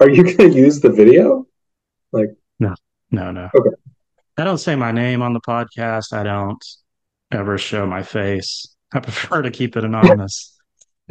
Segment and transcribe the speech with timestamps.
[0.00, 1.46] Are you going to use the video?
[2.12, 2.74] Like, no,
[3.10, 3.48] no, no.
[3.58, 3.70] Okay.
[4.36, 6.12] I don't say my name on the podcast.
[6.12, 6.62] I don't
[7.32, 8.66] ever show my face.
[8.92, 10.54] I prefer to keep it anonymous.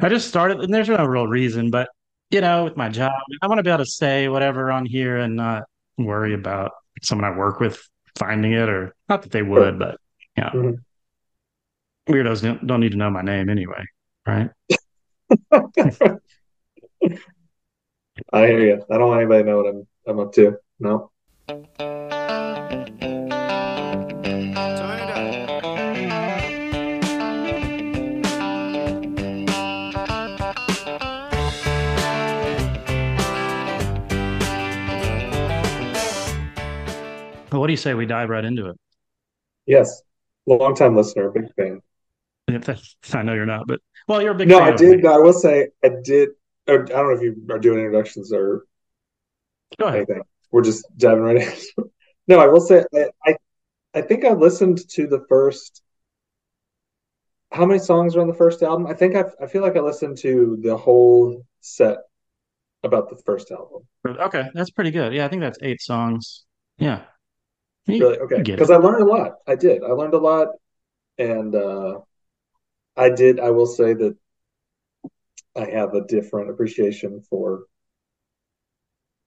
[0.02, 1.90] I just started, and there's no real reason, but
[2.30, 5.18] you know, with my job, I want to be able to say whatever on here
[5.18, 5.64] and not
[5.98, 6.72] worry about
[7.02, 7.82] someone I work with
[8.18, 9.98] finding it, or not that they would, but
[10.38, 12.14] yeah, you know, mm-hmm.
[12.14, 13.86] weirdos don't, don't need to know my name anyway,
[14.28, 14.50] right?
[18.32, 18.84] I hear you.
[18.90, 20.58] I don't want anybody to know what I'm I'm up to.
[20.80, 21.12] No.
[37.66, 38.78] what do you say we dive right into it?
[39.66, 40.04] Yes,
[40.46, 41.82] long time listener, big fan.
[43.14, 44.50] I know you're not, but well, you're a big.
[44.50, 44.60] Fan.
[44.60, 45.04] No, I did.
[45.04, 46.30] I will say I did.
[46.68, 48.66] I don't know if you are doing introductions or
[49.80, 50.06] Go ahead.
[50.08, 50.24] anything.
[50.52, 51.84] We're just diving right in.
[52.28, 52.84] no, I will say
[53.26, 53.36] I,
[53.94, 55.82] I, think I listened to the first.
[57.52, 58.88] How many songs are on the first album?
[58.88, 61.98] I think I I feel like I listened to the whole set
[62.84, 63.84] about the first album.
[64.06, 65.14] Okay, that's pretty good.
[65.14, 66.46] Yeah, I think that's eight songs.
[66.78, 67.04] Yeah.
[67.88, 68.18] Really?
[68.18, 68.42] Okay.
[68.42, 69.34] Because I learned a lot.
[69.48, 69.84] I did.
[69.84, 70.50] I learned a lot,
[71.18, 72.00] and uh,
[72.98, 73.40] I did.
[73.40, 74.16] I will say that
[75.56, 77.64] I have a different appreciation for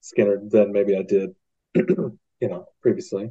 [0.02, 1.30] Skynyrd than maybe I did,
[1.74, 3.30] you know, previously.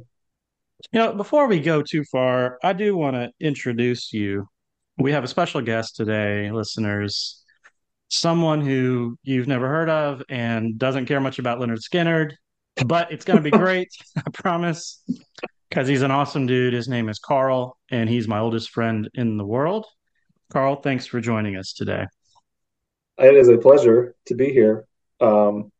[0.92, 4.48] You know, before we go too far, I do want to introduce you.
[4.98, 7.42] We have a special guest today, listeners.
[8.08, 12.32] Someone who you've never heard of and doesn't care much about Lynyrd Skynyrd
[12.86, 13.88] but it's going to be great.
[14.16, 15.02] I promise.
[15.68, 16.72] Because he's an awesome dude.
[16.72, 19.86] His name is Carl, and he's my oldest friend in the world.
[20.50, 22.06] Carl, thanks for joining us today.
[23.18, 24.86] It is a pleasure to be here.
[25.20, 25.72] Um,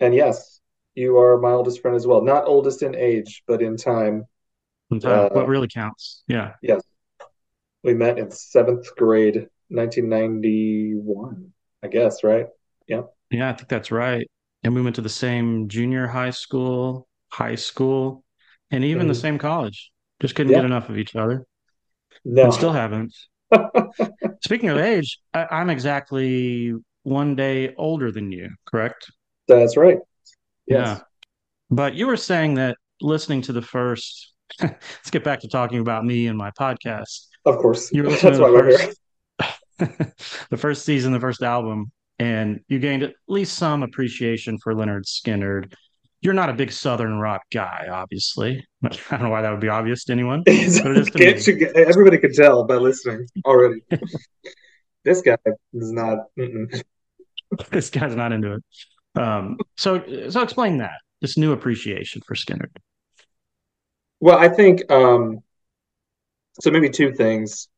[0.00, 0.60] and yes,
[0.94, 2.22] you are my oldest friend as well.
[2.22, 4.24] Not oldest in age, but in time.
[4.90, 5.26] In time.
[5.26, 6.22] Uh, what really counts.
[6.26, 6.54] Yeah.
[6.62, 6.82] Yes.
[7.82, 11.52] We met in seventh grade, 1991,
[11.82, 12.46] I guess, right?
[12.86, 13.02] Yeah.
[13.30, 14.26] Yeah, I think that's right
[14.66, 18.24] and we went to the same junior high school, high school,
[18.72, 19.08] and even mm-hmm.
[19.08, 19.92] the same college.
[20.20, 20.58] Just couldn't yeah.
[20.58, 21.46] get enough of each other.
[22.24, 23.14] No, and still haven't.
[24.46, 28.48] Speaking of age, I, am exactly one day older than you.
[28.64, 29.10] Correct?
[29.48, 29.98] That's right.
[30.68, 30.86] Yes.
[30.86, 31.00] Yeah,
[31.68, 34.34] but you were saying that listening to the first.
[34.62, 37.26] let's get back to talking about me and my podcast.
[37.44, 38.86] Of course, you were listening That's to
[39.78, 40.16] the first,
[40.50, 41.90] the first season, the first album,
[42.20, 45.74] and you gained at least some appreciation for Lynyrd Skynyrd.
[46.26, 48.66] You're not a big Southern rock guy, obviously.
[48.82, 51.72] I don't know why that would be obvious to anyone, but it is to.
[51.76, 53.82] Everybody can tell by listening already.
[55.04, 55.36] this guy
[55.72, 56.18] is not.
[57.70, 59.22] this guy's not into it.
[59.22, 62.74] Um, so, so explain that this new appreciation for Skynyrd.
[64.18, 65.44] Well, I think um,
[66.60, 66.72] so.
[66.72, 67.68] Maybe two things.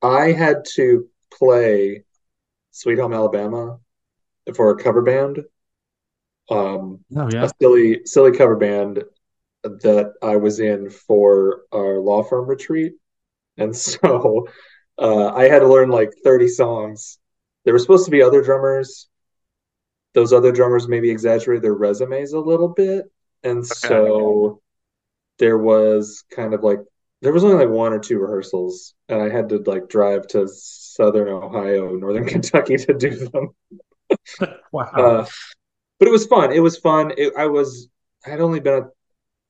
[0.00, 2.04] I had to play
[2.70, 3.80] Sweet Home Alabama
[4.54, 5.40] for a cover band.
[6.50, 9.04] Um, oh yeah, a silly silly cover band
[9.62, 12.94] that I was in for our law firm retreat,
[13.56, 14.48] and so
[14.98, 17.18] uh, I had to learn like thirty songs.
[17.64, 19.08] There were supposed to be other drummers.
[20.12, 23.04] Those other drummers maybe exaggerated their resumes a little bit,
[23.44, 23.66] and okay.
[23.74, 24.60] so
[25.38, 26.80] there was kind of like
[27.22, 30.48] there was only like one or two rehearsals, and I had to like drive to
[30.48, 33.48] Southern Ohio, Northern Kentucky to do them.
[34.72, 34.84] wow!
[34.84, 35.26] Uh,
[36.00, 36.52] but it was fun.
[36.52, 37.12] It was fun.
[37.16, 37.88] It, I was
[38.26, 38.82] I had only been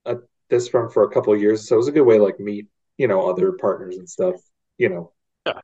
[0.04, 0.18] at, at
[0.50, 2.38] this firm for a couple of years, so it was a good way to like
[2.38, 2.66] meet
[2.98, 4.34] you know other partners and stuff.
[4.76, 5.12] You know,
[5.46, 5.60] yeah.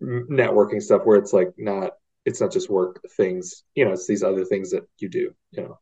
[0.00, 1.92] networking stuff where it's like not
[2.24, 3.64] it's not just work things.
[3.74, 5.34] You know, it's these other things that you do.
[5.50, 5.78] You know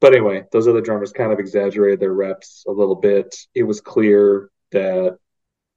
[0.00, 3.34] but anyway, those other drummers kind of exaggerated their reps a little bit.
[3.54, 5.16] It was clear that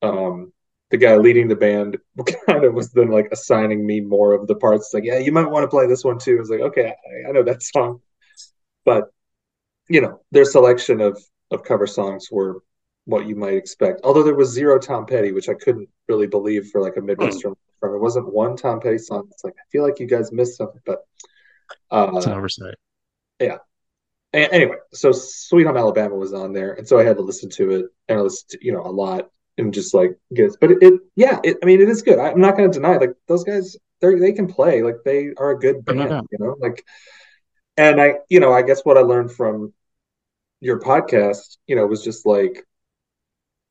[0.01, 0.51] um,
[0.91, 1.97] the guy leading the band
[2.47, 4.87] kind of was then like assigning me more of the parts.
[4.87, 6.37] It's like, yeah, you might want to play this one too.
[6.37, 8.01] I was like, okay, I, I know that song,
[8.85, 9.05] but
[9.87, 11.21] you know, their selection of
[11.51, 12.61] of cover songs were
[13.05, 14.01] what you might expect.
[14.03, 17.55] Although there was zero Tom Petty, which I couldn't really believe for like a Midwestern
[17.79, 17.95] from.
[17.95, 19.27] It wasn't one Tom Petty song.
[19.31, 20.99] It's like I feel like you guys missed something, but
[21.91, 22.75] uh, it's an oversight.
[23.39, 23.57] Yeah,
[24.33, 27.71] anyway, so Sweet Home Alabama was on there, and so I had to listen to
[27.71, 29.29] it, and I listened, to, you know, a lot,
[29.59, 30.55] and just like get.
[30.59, 32.19] But it, it yeah, it, I mean, it is good.
[32.19, 35.29] I, am not going to deny, like those guys, they they can play, like they
[35.37, 36.85] are a good band, you know, like.
[37.77, 39.73] And I, you know, I guess what I learned from
[40.59, 42.65] your podcast, you know, was just like,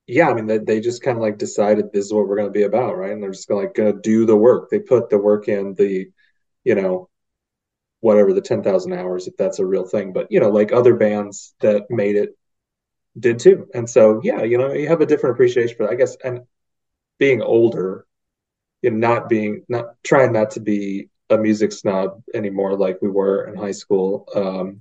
[0.07, 2.49] yeah, I mean, they, they just kind of like decided this is what we're going
[2.49, 3.13] to be about, right?
[3.13, 4.71] And they're just gonna, like going to do the work.
[4.71, 6.07] They put the work in, the,
[6.65, 7.11] you know,
[8.01, 11.55] whatever the 10,000 hours if that's a real thing but you know like other bands
[11.61, 12.38] that made it
[13.19, 13.69] did too.
[13.75, 16.17] And so yeah you know you have a different appreciation for that, I guess.
[16.25, 16.41] And
[17.19, 18.07] being older
[18.83, 23.47] and not being not trying not to be a music snob anymore like we were
[23.47, 24.81] in high school um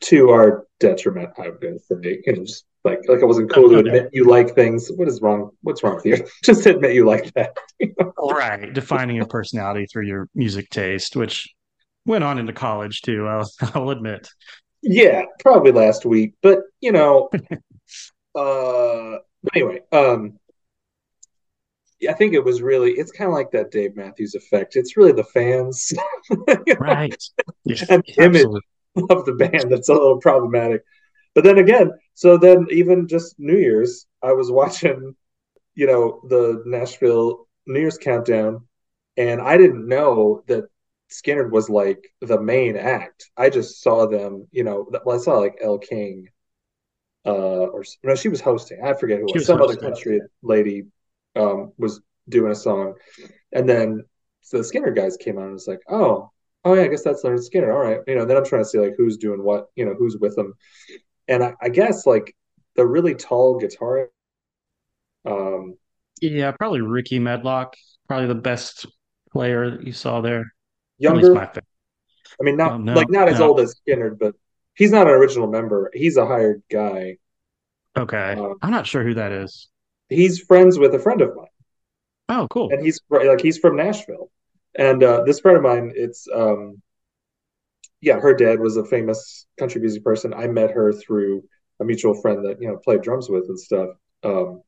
[0.00, 2.20] to our detriment i'm gonna say.
[2.26, 4.90] You know, just like like it wasn't cool to admit you like things.
[4.94, 6.26] What is wrong what's wrong with you?
[6.44, 7.56] Just admit you like that.
[7.80, 8.12] You know?
[8.30, 8.70] right.
[8.74, 11.48] Defining your personality through your music taste which
[12.06, 14.28] went on into college too i'll, I'll admit
[14.84, 17.30] yeah probably last week but you know
[18.34, 19.18] uh
[19.54, 20.38] anyway um
[22.08, 24.76] I think it was really it's kind of like that Dave Matthews effect.
[24.76, 25.92] It's really the fans,
[26.78, 27.16] right?
[27.64, 28.46] Yeah, and image
[29.10, 30.84] of the band that's a little problematic.
[31.34, 35.16] But then again, so then even just New Year's, I was watching,
[35.74, 38.66] you know, the Nashville New Year's countdown,
[39.16, 40.64] and I didn't know that
[41.14, 43.30] Skynyrd was like the main act.
[43.36, 46.28] I just saw them, you know, well, I saw like Elle King,
[47.24, 48.80] uh, or no, she was hosting.
[48.84, 49.78] I forget who was, was some hosting.
[49.78, 50.84] other country lady
[51.36, 52.94] um, was doing a song,
[53.52, 54.04] and then
[54.40, 56.30] so the Skynyrd guys came on and was like, oh,
[56.64, 57.72] oh yeah, I guess that's Lynyrd Skynyrd.
[57.72, 58.24] All right, you know.
[58.24, 60.54] Then I'm trying to see like who's doing what, you know, who's with them,
[61.28, 62.34] and I, I guess like
[62.74, 64.10] the really tall guitar.
[65.24, 65.76] Um,
[66.20, 67.74] yeah, probably Rickey Medlocke,
[68.08, 68.86] probably the best
[69.32, 70.52] player that you saw there.
[70.98, 73.48] Younger, I mean, not um, no, like not as no.
[73.48, 74.34] old as Skynyrd, but
[74.74, 75.90] he's not an original member.
[75.92, 77.18] He's a hired guy.
[77.96, 79.68] Okay, um, I'm not sure who that is
[80.08, 81.46] he's friends with a friend of mine.
[82.28, 82.70] Oh, cool.
[82.70, 84.30] And he's like he's from Nashville,
[84.76, 86.80] and uh, this friend of mine, it's um,
[88.00, 90.32] yeah, her dad was a famous country music person.
[90.32, 91.44] I met her through
[91.80, 93.90] a mutual friend that you know played drums with and stuff.
[94.22, 94.62] Um,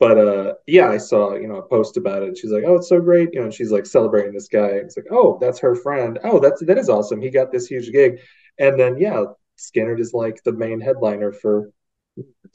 [0.00, 2.36] but uh, yeah, I saw you know a post about it.
[2.36, 4.68] She's like, "Oh, it's so great!" You know, and she's like celebrating this guy.
[4.68, 6.18] It's like, "Oh, that's her friend.
[6.24, 7.20] Oh, that's that is awesome.
[7.20, 8.18] He got this huge gig."
[8.58, 9.24] And then yeah,
[9.58, 11.70] Skynyrd is like the main headliner for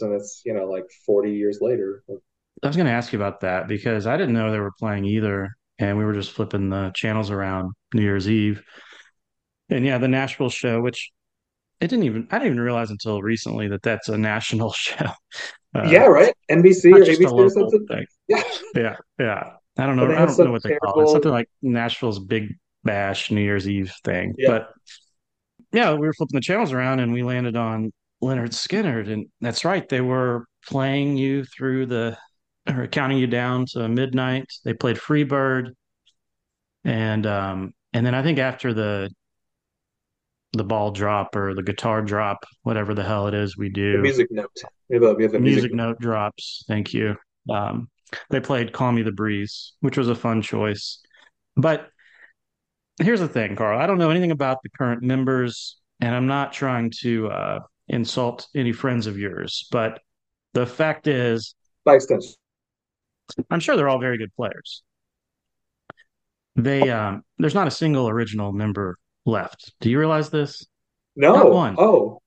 [0.01, 3.42] and it's you know like 40 years later i was going to ask you about
[3.42, 6.92] that because i didn't know they were playing either and we were just flipping the
[6.95, 8.62] channels around new year's eve
[9.69, 11.12] and yeah the nashville show which
[11.81, 15.06] it didn't even i didn't even realize until recently that that's a national show
[15.75, 18.06] uh, yeah right nbc or abc or something thing.
[18.27, 18.44] yeah
[18.75, 22.19] yeah yeah i don't know i don't know what they call it something like nashville's
[22.19, 24.50] big bash new year's eve thing yeah.
[24.50, 24.74] but
[25.72, 27.92] yeah we were flipping the channels around and we landed on
[28.24, 29.88] Lynyrd Skynyrd, and that's right.
[29.88, 32.18] They were playing you through the
[32.68, 34.45] or counting you down to midnight.
[34.63, 35.71] They played Freebird,
[36.83, 39.12] and um, and then I think after the
[40.57, 43.98] the ball drop or the guitar drop, whatever the hell it is we do, the
[44.00, 44.52] music note.
[44.90, 46.63] We have a, we have a music, music note drops.
[46.68, 47.16] Thank you.
[47.50, 47.90] Um,
[48.30, 51.02] they played "Call Me the Breeze," which was a fun choice.
[51.56, 51.90] But
[53.02, 53.80] here's the thing, Carl.
[53.80, 58.48] I don't know anything about the current members, and I'm not trying to uh, insult
[58.56, 60.00] any friends of yours, but
[60.54, 62.34] the fact is, by extension,
[63.50, 64.84] I'm sure they're all very good players.
[66.56, 69.74] They um, there's not a single original member left.
[69.81, 70.66] Do you realize this?
[71.16, 71.33] No.
[71.33, 71.75] Not one.
[71.77, 72.22] Oh,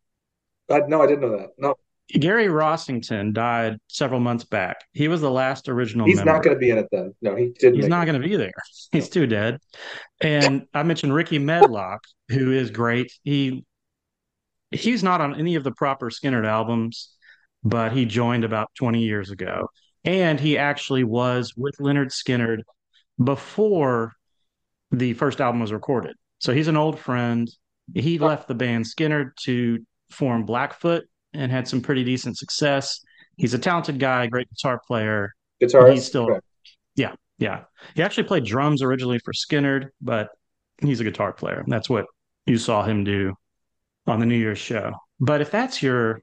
[0.70, 1.50] I, no, I didn't know that.
[1.58, 1.74] No.
[2.10, 4.78] Gary Rossington died several months back.
[4.92, 6.06] He was the last original.
[6.06, 6.32] He's member.
[6.32, 7.14] not going to be in it then.
[7.20, 7.74] No, he didn't.
[7.74, 8.52] He's not going to be there.
[8.92, 9.58] He's too dead.
[10.20, 13.12] And I mentioned Rickey Medlocke, who is great.
[13.24, 13.64] He
[14.70, 17.10] he's not on any of the proper Skynyrd albums,
[17.62, 19.68] but he joined about 20 years ago.
[20.04, 22.62] And he actually was with Lynyrd Skynyrd
[23.22, 24.12] before
[24.90, 26.16] the first album was recorded.
[26.38, 27.48] So he's an old friend.
[27.94, 29.78] He left the band Skynyrd to
[30.10, 33.00] form Blackfoot and had some pretty decent success.
[33.36, 35.34] He's a talented guy, great guitar player.
[35.60, 35.90] Guitar.
[35.90, 36.40] He's still, okay.
[36.96, 37.64] yeah, yeah.
[37.94, 40.28] He actually played drums originally for Skynyrd, but
[40.80, 41.64] he's a guitar player.
[41.66, 42.06] That's what
[42.46, 43.34] you saw him do
[44.06, 44.92] on the New Year's show.
[45.20, 46.22] But if that's your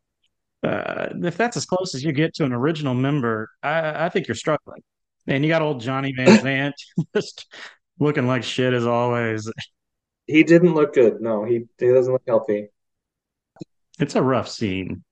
[0.64, 4.28] uh, if that's as close as you get to an original member, I, I think
[4.28, 4.82] you're struggling.
[5.28, 6.74] And you got old Johnny Van Zant
[7.16, 7.54] just
[8.00, 9.50] looking like shit as always.
[10.28, 11.22] He didn't look good.
[11.22, 12.70] No, he he doesn't look healthy.
[14.00, 15.04] It's a rough scene.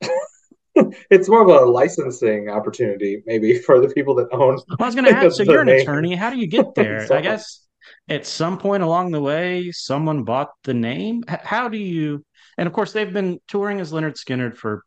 [1.10, 4.58] it's more of a licensing opportunity, maybe for the people that own.
[4.78, 5.36] I was going to ask.
[5.36, 6.14] So you're an attorney.
[6.14, 7.06] How do you get there?
[7.12, 7.66] I guess
[8.08, 11.24] at some point along the way, someone bought the name.
[11.26, 12.24] How do you?
[12.56, 14.84] And of course, they've been touring as Lynyrd Skynyrd for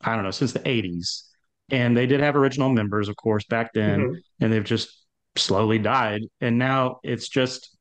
[0.00, 1.22] I don't know since the '80s,
[1.70, 4.14] and they did have original members, of course, back then, mm-hmm.
[4.40, 5.04] and they've just
[5.36, 7.76] slowly died, and now it's just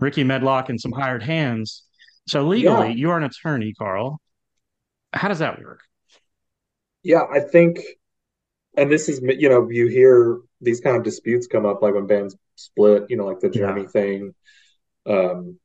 [0.00, 1.84] Rickey Medlocke and some hired hands.
[2.28, 2.94] So legally, yeah.
[2.94, 4.20] you're an attorney, Carl.
[5.12, 5.80] How does that work?
[7.02, 7.80] Yeah, I think,
[8.76, 12.06] and this is you know you hear these kind of disputes come up like when
[12.06, 13.88] bands split, you know, like the Journey yeah.
[13.88, 14.34] thing.
[15.06, 15.58] Um,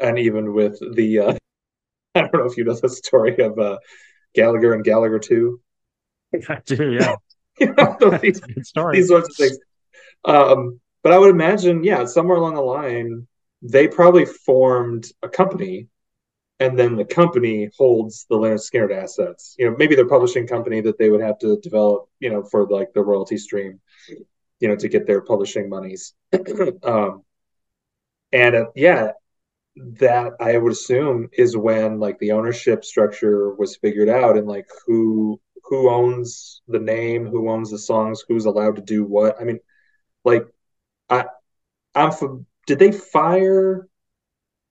[0.00, 1.34] and even with the, uh,
[2.14, 3.78] I don't know if you know the story of uh,
[4.34, 5.60] Gallagher and Gallagher Too.
[6.48, 7.14] I do, yeah.
[7.60, 9.58] you know, these, these sorts of things.
[10.24, 13.28] Um, but I would imagine, yeah, somewhere along the line,
[13.62, 15.88] they probably formed a company
[16.60, 19.54] and then the company holds the Lynyrd Skynyrd assets.
[19.58, 22.66] You know, maybe their publishing company that they would have to develop, you know, for
[22.66, 23.80] like the royalty stream,
[24.60, 26.14] you know, to get their publishing monies.
[26.82, 27.22] um,
[28.32, 29.12] and uh, yeah,
[29.76, 34.66] that I would assume is when like the ownership structure was figured out and like
[34.86, 39.40] who who owns the name, who owns the songs, who's allowed to do what.
[39.40, 39.58] I mean,
[40.24, 40.46] like
[41.08, 41.24] I
[41.94, 42.46] I'm from.
[42.66, 43.88] did they fire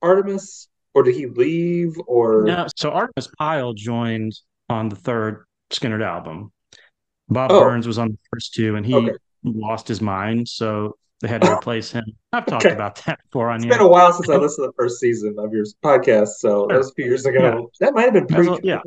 [0.04, 4.34] Artimus, or did he leave or no so Artimus pyle joined
[4.70, 6.52] on the third skynyrd album
[7.30, 7.60] bob oh.
[7.62, 9.12] burns was on the first two and he okay.
[9.44, 12.76] lost his mind so they had to replace him i've talked okay.
[12.76, 15.36] about that before on It's been a while since i listened to the first season
[15.38, 17.86] of your podcast so that was a few years ago yeah.
[17.86, 18.82] that might have been pre- yeah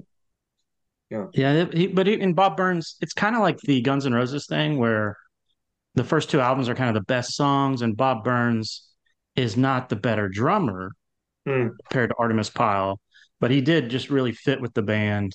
[1.11, 4.47] yeah yeah he, but in bob burns it's kind of like the guns N' roses
[4.47, 5.17] thing where
[5.97, 8.87] the first two albums are kind of the best songs and bob burns
[9.35, 10.93] is not the better drummer
[11.47, 11.71] mm.
[11.85, 13.01] compared to Artimus Pyle,
[13.41, 15.33] but he did just really fit with the band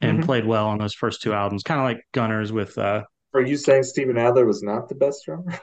[0.00, 0.26] and mm-hmm.
[0.26, 2.76] played well on those first two albums, kind of like Gunners with.
[2.78, 3.02] Uh,
[3.34, 5.58] Are you saying Steven Adler was not the best drummer?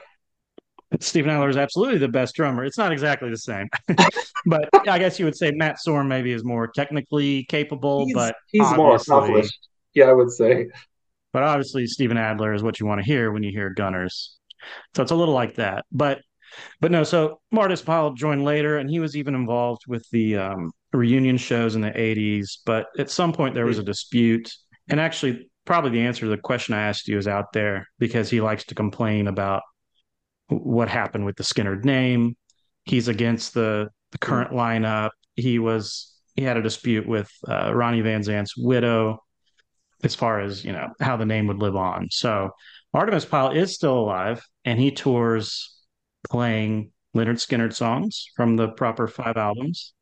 [1.00, 2.64] Steven Adler is absolutely the best drummer.
[2.64, 3.68] It's not exactly the same,
[4.46, 8.36] but I guess you would say Matt Sorum maybe is more technically capable, he's, but
[8.50, 9.68] he's more accomplished.
[9.94, 10.68] Yeah, I would say.
[11.36, 14.38] But obviously, Steven Adler is what you want to hear when you hear Gunners.
[14.94, 15.84] So it's a little like that.
[15.92, 16.22] But
[16.80, 20.70] but no, so Martis Pyle joined later, and he was even involved with the um,
[20.94, 22.60] reunion shows in the 80s.
[22.64, 24.50] But at some point, there was a dispute.
[24.88, 28.30] And actually, probably the answer to the question I asked you is out there because
[28.30, 29.60] he likes to complain about
[30.48, 32.34] what happened with the Skynyrd name.
[32.84, 35.10] He's against the, the current lineup.
[35.34, 39.18] He was he had a dispute with uh, Ronnie Van Zant's widow
[40.02, 42.08] as far as you know how the name would live on.
[42.10, 42.50] So
[42.94, 45.76] Artimus Pyle is still alive, and he tours
[46.28, 49.92] playing Lynyrd Skynyrd songs from the proper five albums.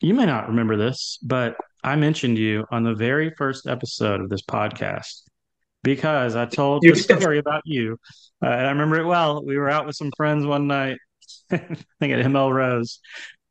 [0.00, 4.28] You may not remember this, but I mentioned you on the very first episode of
[4.28, 5.22] this podcast
[5.82, 7.98] because I told the story about you.
[8.42, 9.44] Uh, and I remember it well.
[9.44, 10.96] We were out with some friends one night,
[11.50, 13.00] I think at ML Rose.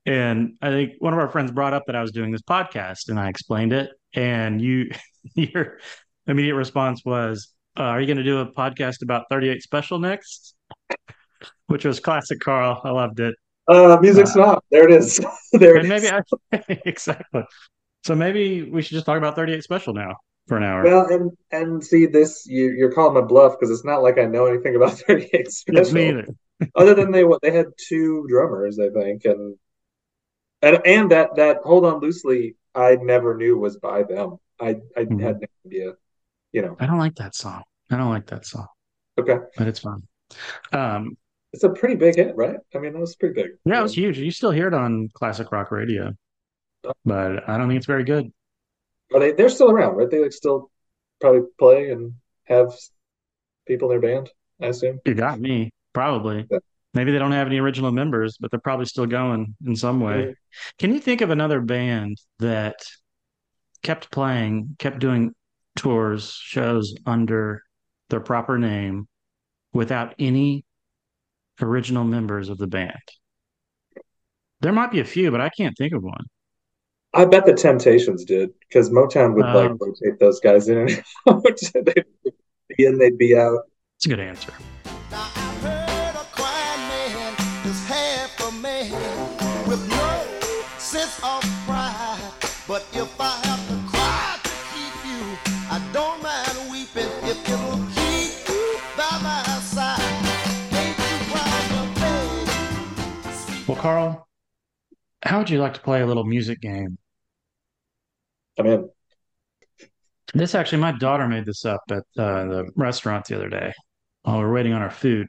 [0.06, 3.10] And I think one of our friends brought up that I was doing this podcast
[3.10, 3.92] and I explained it.
[4.14, 4.92] And you,
[5.36, 5.80] your
[6.28, 10.56] immediate response was, uh, Are you going to do a podcast about 38 Special next?
[11.68, 12.82] which was classic Carl.
[12.84, 13.36] I loved it.
[13.68, 14.64] Uh, music uh, snob.
[14.72, 15.20] There it is.
[15.54, 16.22] there and maybe I,
[16.86, 17.44] exactly.
[18.04, 20.16] So maybe we should just talk about 38 Special now
[20.48, 20.84] for an hour.
[20.84, 24.26] Well, and and see this, you, you're calling my bluff because it's not like I
[24.26, 25.94] know anything about 38 Special.
[25.94, 26.26] me either.
[26.76, 29.56] other than they what they had two drummers, I think, and
[30.64, 34.38] and and that that hold on loosely, I never knew was by them.
[34.60, 35.20] I I mm-hmm.
[35.20, 35.94] had no idea.
[36.52, 37.64] You know, I don't like that song.
[37.92, 38.68] I don't like that song.
[39.20, 40.04] Okay, but it's fun.
[40.72, 41.18] Um,
[41.52, 42.58] it's a pretty big hit, right?
[42.74, 43.52] I mean, that was pretty big.
[43.66, 44.18] Yeah, it was huge.
[44.18, 46.14] You still hear it on classic rock radio,
[47.06, 48.32] but I don't think it's very good.
[49.14, 49.34] Are they?
[49.34, 50.10] They're still around, right?
[50.10, 50.72] They like still
[51.22, 52.14] probably play and
[52.46, 52.74] have
[53.68, 54.32] people in their band.
[54.62, 55.00] I assume.
[55.06, 55.72] You got me.
[55.94, 56.48] Probably.
[56.50, 56.60] Yeah.
[56.94, 60.28] Maybe they don't have any original members, but they're probably still going in some way.
[60.28, 60.34] Yeah.
[60.78, 62.76] Can you think of another band that
[63.82, 65.34] kept playing, kept doing
[65.76, 67.64] tours, shows under
[68.10, 69.08] their proper name
[69.74, 70.66] without any
[71.62, 72.94] original members of the band?
[74.62, 76.26] There might be a few, but I can't think of one.
[77.16, 81.04] I bet the Temptations did because Motown would um, like rotate those guys in and
[81.28, 81.44] out.
[81.74, 82.06] they'd
[82.78, 83.62] be in, they'd be out.
[83.98, 84.54] It's a good answer.
[103.84, 104.30] Carl,
[105.24, 106.98] how would you like to play a little music game?
[108.58, 108.90] I'm in.
[110.34, 113.74] This actually, my daughter made this up at uh, the restaurant the other day
[114.22, 115.28] while we are waiting on our food.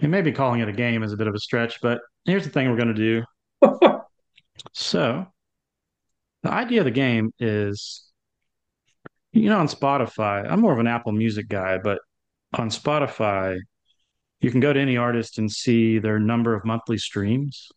[0.00, 2.44] We may be calling it a game is a bit of a stretch, but here's
[2.44, 3.22] the thing we're going to
[3.60, 3.60] do.
[4.72, 5.26] so,
[6.44, 8.10] the idea of the game is
[9.32, 11.98] you know, on Spotify, I'm more of an Apple Music guy, but
[12.54, 13.58] on Spotify,
[14.40, 17.68] you can go to any artist and see their number of monthly streams.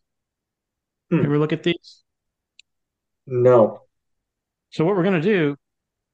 [1.10, 1.24] Hmm.
[1.24, 2.02] Ever look at these?
[3.26, 3.82] No.
[4.70, 5.56] So what we're gonna do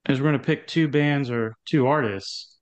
[0.08, 2.56] is we're gonna pick two bands or two artists,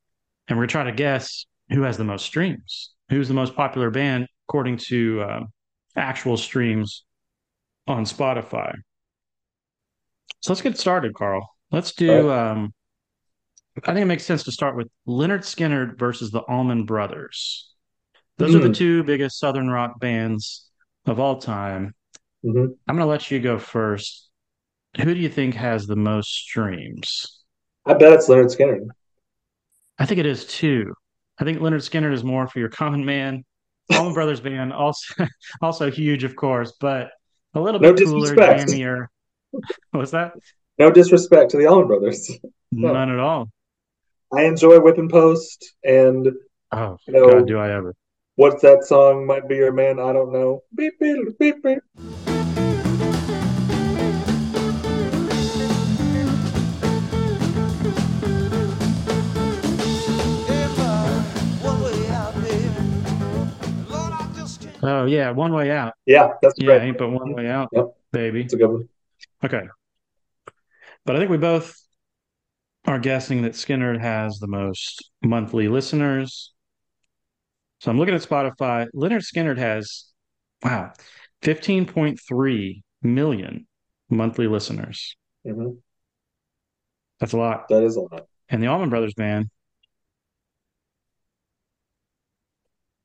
[0.48, 2.92] and we're gonna try to guess who has the most streams?
[3.08, 5.40] Who's the most popular band according to uh,
[5.96, 7.04] actual streams
[7.86, 8.74] on Spotify?
[10.40, 11.48] So let's get started, Carl.
[11.70, 12.28] Let's do.
[12.28, 12.50] Right.
[12.50, 12.74] Um,
[13.84, 17.74] I think it makes sense to start with Lynyrd Skynyrd versus the Allman Brothers.
[18.38, 18.56] Those mm.
[18.56, 18.72] are the hmm.
[18.72, 20.68] two biggest Southern rock bands
[21.06, 21.94] of all time.
[22.44, 22.72] Mm-hmm.
[22.86, 24.28] I'm going to let you go first.
[24.98, 27.42] Who do you think has the most streams?
[27.84, 28.88] I bet it's Lynyrd Skynyrd.
[29.98, 30.94] I think it is too.
[31.38, 33.44] I think Lynyrd Skynyrd is more for your common man.
[33.92, 35.26] Allman Brothers band also
[35.62, 37.10] also huge, of course, but
[37.54, 39.06] a little no bit cooler, jammier.
[39.90, 40.32] What's that?
[40.78, 42.30] No disrespect to the Allman Brothers.
[42.72, 42.92] No.
[42.92, 43.48] None at all.
[44.32, 46.28] I enjoy Whipping Post and
[46.72, 47.94] oh you know, God, do I ever?
[48.36, 49.26] What's that song?
[49.26, 49.98] Might be your man.
[49.98, 50.62] I don't know.
[50.74, 51.78] Beep beep beep beep.
[64.82, 65.94] Oh yeah, one way out.
[66.04, 66.82] Yeah, that's yeah, right.
[66.82, 67.86] ain't but one way out, yep.
[68.12, 68.42] baby.
[68.42, 68.88] It's a good one.
[69.42, 69.66] Okay,
[71.06, 71.74] but I think we both
[72.84, 76.52] are guessing that Skynyrd has the most monthly listeners.
[77.86, 78.88] So I'm looking at Spotify.
[78.96, 80.06] Lynyrd Skynyrd has
[80.60, 80.92] wow,
[81.42, 83.68] 15.3 million
[84.10, 85.14] monthly listeners.
[85.46, 85.76] Mm-hmm.
[87.20, 87.68] That's a lot.
[87.68, 88.26] That is a lot.
[88.48, 89.50] And the Allman Brothers Band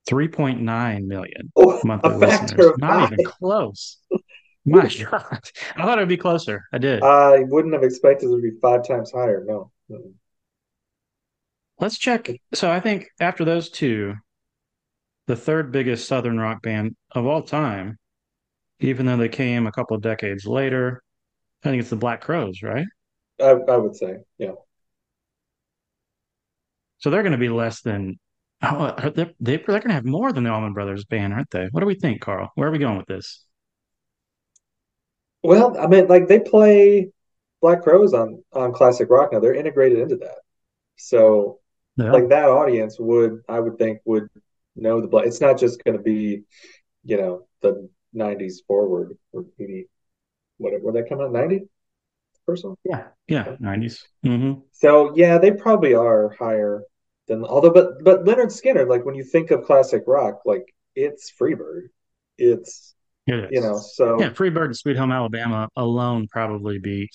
[0.09, 2.71] 3.9 million oh, monthly listeners.
[2.79, 3.99] Not even close.
[4.65, 5.41] My God.
[5.75, 6.63] I thought it would be closer.
[6.73, 7.03] I did.
[7.03, 9.45] I wouldn't have expected it to be five times higher.
[9.45, 9.71] No.
[11.79, 12.31] Let's check.
[12.55, 14.15] So I think after those two,
[15.27, 17.97] the third biggest Southern rock band of all time,
[18.79, 21.01] even though they came a couple of decades later,
[21.63, 22.85] I think it's the Black Crowes, right?
[23.39, 24.53] I, I would say, yeah.
[26.99, 28.19] So they're going to be less than
[28.63, 31.67] Oh, they, they, they're going to have more than the Allman Brothers band, aren't they?
[31.71, 32.51] What do we think, Carl?
[32.55, 33.43] Where are we going with this?
[35.43, 37.11] Well, I mean, like they play
[37.61, 39.39] Black Crowes on on classic rock now.
[39.39, 40.37] They're integrated into that,
[40.97, 41.59] so
[41.97, 42.11] yeah.
[42.11, 44.27] like that audience would, I would think, would
[44.81, 45.25] know the blood.
[45.25, 46.43] It's not just going to be,
[47.03, 49.87] you know, the 90s forward or 80,
[50.57, 50.83] whatever.
[50.83, 51.61] Would they come out 90
[52.45, 52.75] first one?
[52.83, 54.03] Yeah, yeah, 90s.
[54.25, 54.61] Mm-hmm.
[54.73, 56.83] So yeah, they probably are higher
[57.27, 61.31] than although, but but Lynyrd Skynyrd, like when you think of classic rock, like it's
[61.39, 61.87] Freebird,
[62.37, 62.95] it's
[63.27, 67.11] it you know, so yeah, Freebird and Sweet Home Alabama alone probably beat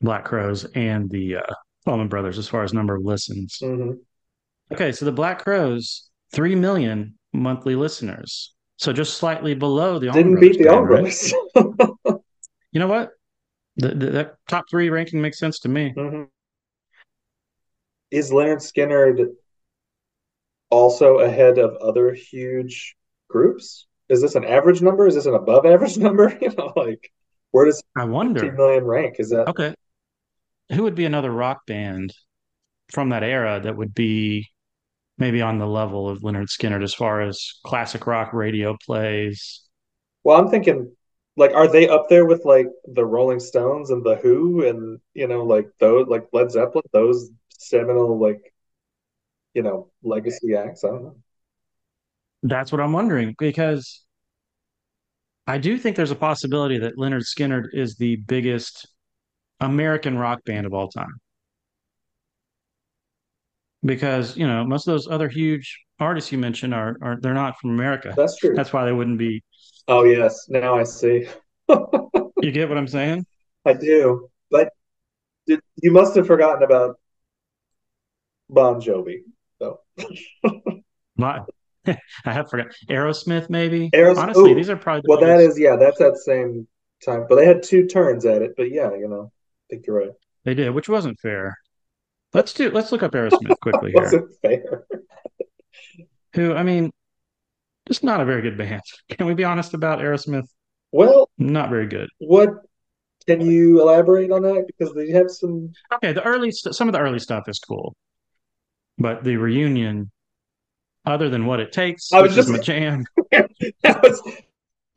[0.00, 1.54] Black Crowes and the uh,
[1.86, 3.58] Allman Brothers as far as number of listens.
[3.62, 3.92] Mm-hmm.
[4.72, 8.54] Okay, so the Black Crowes 3 million monthly listeners.
[8.76, 12.20] So just slightly below the didn't beat the All
[12.72, 13.10] you know what?
[13.76, 15.92] The, the, that top three ranking makes sense to me.
[15.96, 16.24] Mm-hmm.
[18.10, 19.32] Is Lynyrd Skynyrd
[20.70, 22.96] also ahead of other huge
[23.28, 23.86] groups?
[24.08, 25.06] Is this an average number?
[25.06, 26.36] Is this an above average number?
[26.40, 27.10] You know, like
[27.50, 29.16] where does I wonder 15 million rank?
[29.18, 29.74] Is that okay?
[30.72, 32.14] Who would be another rock band
[32.92, 34.48] from that era that would be
[35.18, 39.62] maybe on the level of Lynyrd Skynyrd as far as classic rock radio plays?
[40.24, 40.92] Well, I'm thinking
[41.36, 45.28] like are they up there with like the Rolling Stones and the Who and you
[45.28, 48.52] know like those like Led Zeppelin those seminal like
[49.54, 50.84] you know legacy acts.
[50.84, 51.16] I don't know.
[52.42, 54.04] That's what I'm wondering because
[55.46, 58.86] I do think there's a possibility that Lynyrd Skynyrd is the biggest
[59.60, 61.20] American rock band of all time.
[63.84, 67.58] Because, you know, most of those other huge artists you mentioned are are they're not
[67.60, 68.12] from America.
[68.16, 68.54] That's true.
[68.54, 69.42] That's why they wouldn't be
[69.88, 71.26] Oh yes, now I see.
[71.68, 73.24] you get what I'm saying?
[73.64, 74.28] I do.
[74.50, 74.68] But
[75.46, 76.96] you must have forgotten about
[78.50, 79.22] Bon Jovi,
[79.58, 79.80] though.
[81.16, 81.40] My,
[81.86, 83.88] I have forgot Aerosmith, maybe.
[83.90, 84.18] Aerosmith.
[84.18, 85.20] Honestly, Ooh, these are probably well.
[85.20, 86.68] That is, yeah, that's that same
[87.02, 88.52] time, but they had two turns at it.
[88.58, 90.10] But yeah, you know, I think you're right.
[90.44, 91.56] They did, which wasn't fair.
[92.34, 92.70] Let's do.
[92.70, 94.28] Let's look up Aerosmith quickly here.
[94.42, 94.86] fair.
[96.34, 96.54] Who?
[96.54, 96.92] I mean,
[97.86, 98.82] just not a very good band.
[99.10, 100.46] Can we be honest about Aerosmith?
[100.92, 102.08] Well, not very good.
[102.18, 102.50] What
[103.26, 104.66] can you elaborate on that?
[104.66, 105.72] Because they have some.
[105.92, 107.94] Okay, the early some of the early stuff is cool.
[108.96, 110.10] But the reunion,
[111.04, 113.04] other than what it takes, I was just my jam.
[113.34, 113.46] I
[113.84, 114.22] was,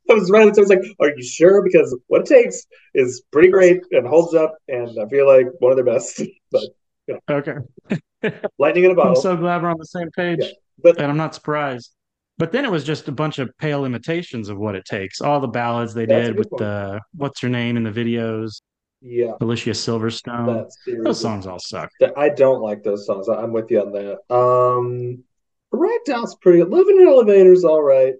[0.09, 3.21] I was running, so I was like, "Are you sure?" Because what it takes is
[3.31, 6.21] pretty great and holds up, and I feel like one of their best.
[6.51, 6.63] But
[7.11, 7.35] yeah.
[7.35, 9.15] okay, lightning in a bottle.
[9.15, 10.51] I'm so glad we're on the same page, yeah.
[10.81, 11.93] but and I'm not surprised.
[12.37, 15.21] But then it was just a bunch of pale imitations of what it takes.
[15.21, 16.63] All the ballads they did with one.
[16.63, 18.61] the what's her name in the videos.
[19.01, 19.33] Yeah.
[19.39, 20.67] Alicia Silverstone.
[21.03, 21.91] Those songs all suck.
[22.17, 23.27] I don't like those songs.
[23.29, 24.33] I'm with you on that.
[24.35, 25.23] Um
[25.71, 26.63] Ragdoll's pretty.
[26.63, 28.15] Love in an Elevator's all right.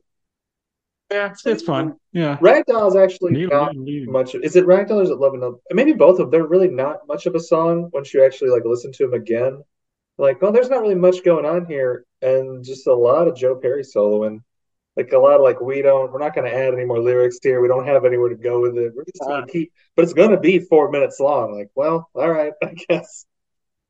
[1.12, 1.96] Yeah, it's, it's fun.
[2.14, 2.38] Yeah.
[2.38, 4.34] Ragdoll's actually not much.
[4.36, 5.56] Is it Ragdoll or is it Living Up?
[5.72, 6.30] Maybe both of them.
[6.32, 9.62] They're really not much of a song once you actually like listen to them again.
[10.18, 13.56] Like, well, there's not really much going on here, and just a lot of Joe
[13.56, 14.42] Perry soloing.
[14.96, 16.12] Like a lot of like we don't.
[16.12, 17.62] We're not going to add any more lyrics here.
[17.62, 18.94] We don't have anywhere to go with it.
[18.96, 19.48] We're just going to uh-huh.
[19.52, 19.74] keep.
[19.96, 21.58] But it's going to be four minutes long.
[21.58, 23.26] Like, well, all right, I guess.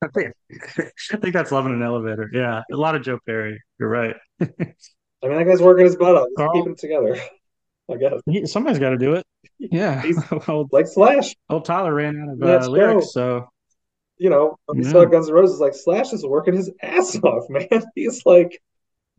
[0.02, 0.32] I think,
[1.12, 2.28] I think that's Love in an Elevator.
[2.32, 3.62] Yeah, a lot of Joe Perry.
[3.78, 4.16] You're right.
[5.22, 6.26] I mean, that guy's working his butt off.
[6.28, 7.16] He's Carl, keeping it together.
[7.90, 9.26] I guess he, somebody's got to do it.
[9.58, 10.02] Yeah,
[10.48, 11.34] well, like Slash.
[11.50, 13.48] Old Tyler ran out of uh, lyrics, so
[14.18, 14.90] you know, when yeah.
[14.90, 17.66] saw Guns N' Roses, like Slash is working his ass off, man.
[17.94, 18.62] He's like,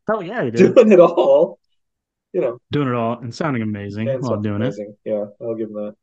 [0.10, 1.60] oh yeah, doing it all.
[2.32, 4.96] You know, doing it all and sounding amazing and while doing amazing.
[5.06, 5.10] it.
[5.10, 5.96] Yeah, I'll give him that.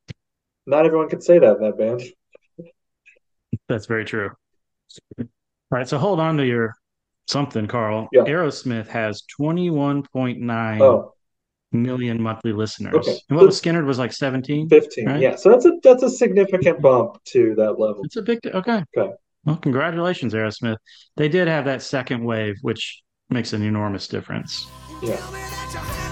[0.67, 2.03] Not everyone can say that in that band.
[3.69, 4.31] That's very true.
[5.19, 5.27] All
[5.71, 6.77] right, so hold on to your
[7.31, 8.09] something, Carl.
[8.13, 8.23] Yeah.
[8.23, 11.15] Aerosmith has 21.9 oh.
[11.73, 12.95] million monthly listeners.
[12.95, 13.19] Okay.
[13.29, 14.69] And what was Skynyrd was like 17?
[14.69, 15.07] 15.
[15.07, 15.21] Right?
[15.21, 15.37] Yeah.
[15.37, 18.03] So that's a that's a significant bump to that level.
[18.05, 18.85] It's a big okay.
[18.97, 19.13] Okay.
[19.45, 20.77] Well, congratulations, Aerosmith.
[21.17, 24.67] They did have that second wave, which makes an enormous difference.
[25.03, 26.10] Yeah.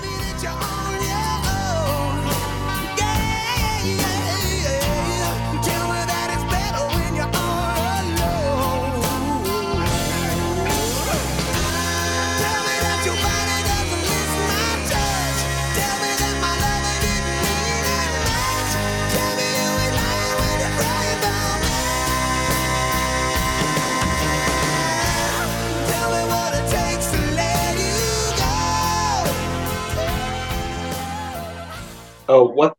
[32.29, 32.73] Oh, one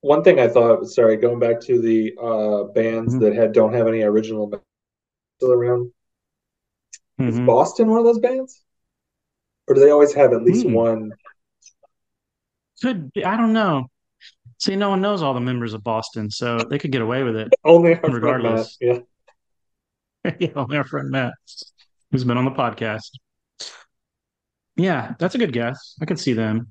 [0.00, 0.86] one thing I thought.
[0.86, 3.24] Sorry, going back to the uh, bands mm-hmm.
[3.24, 4.50] that had don't have any original
[5.38, 5.92] still around.
[7.20, 7.28] Mm-hmm.
[7.28, 8.62] Is Boston one of those bands,
[9.66, 10.72] or do they always have at least mm.
[10.72, 11.12] one?
[12.82, 13.86] Could be, I don't know.
[14.58, 17.36] See, no one knows all the members of Boston, so they could get away with
[17.36, 17.52] it.
[17.64, 18.76] only our regardless.
[18.76, 19.04] Friend
[20.24, 21.34] Matt, yeah, yeah, only our friend Matt,
[22.10, 23.10] who's been on the podcast.
[24.76, 25.96] Yeah, that's a good guess.
[26.00, 26.68] I could see them,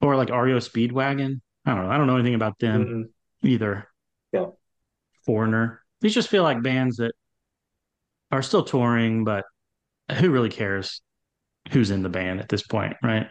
[0.00, 1.40] or like REO Speedwagon.
[1.66, 1.90] I don't know.
[1.90, 3.46] I don't know anything about them mm-hmm.
[3.46, 3.88] either.
[4.32, 4.46] Yeah.
[5.26, 5.82] Foreigner.
[6.00, 7.12] These just feel like bands that
[8.32, 9.44] are still touring, but
[10.18, 11.02] who really cares
[11.70, 13.26] who's in the band at this point, right?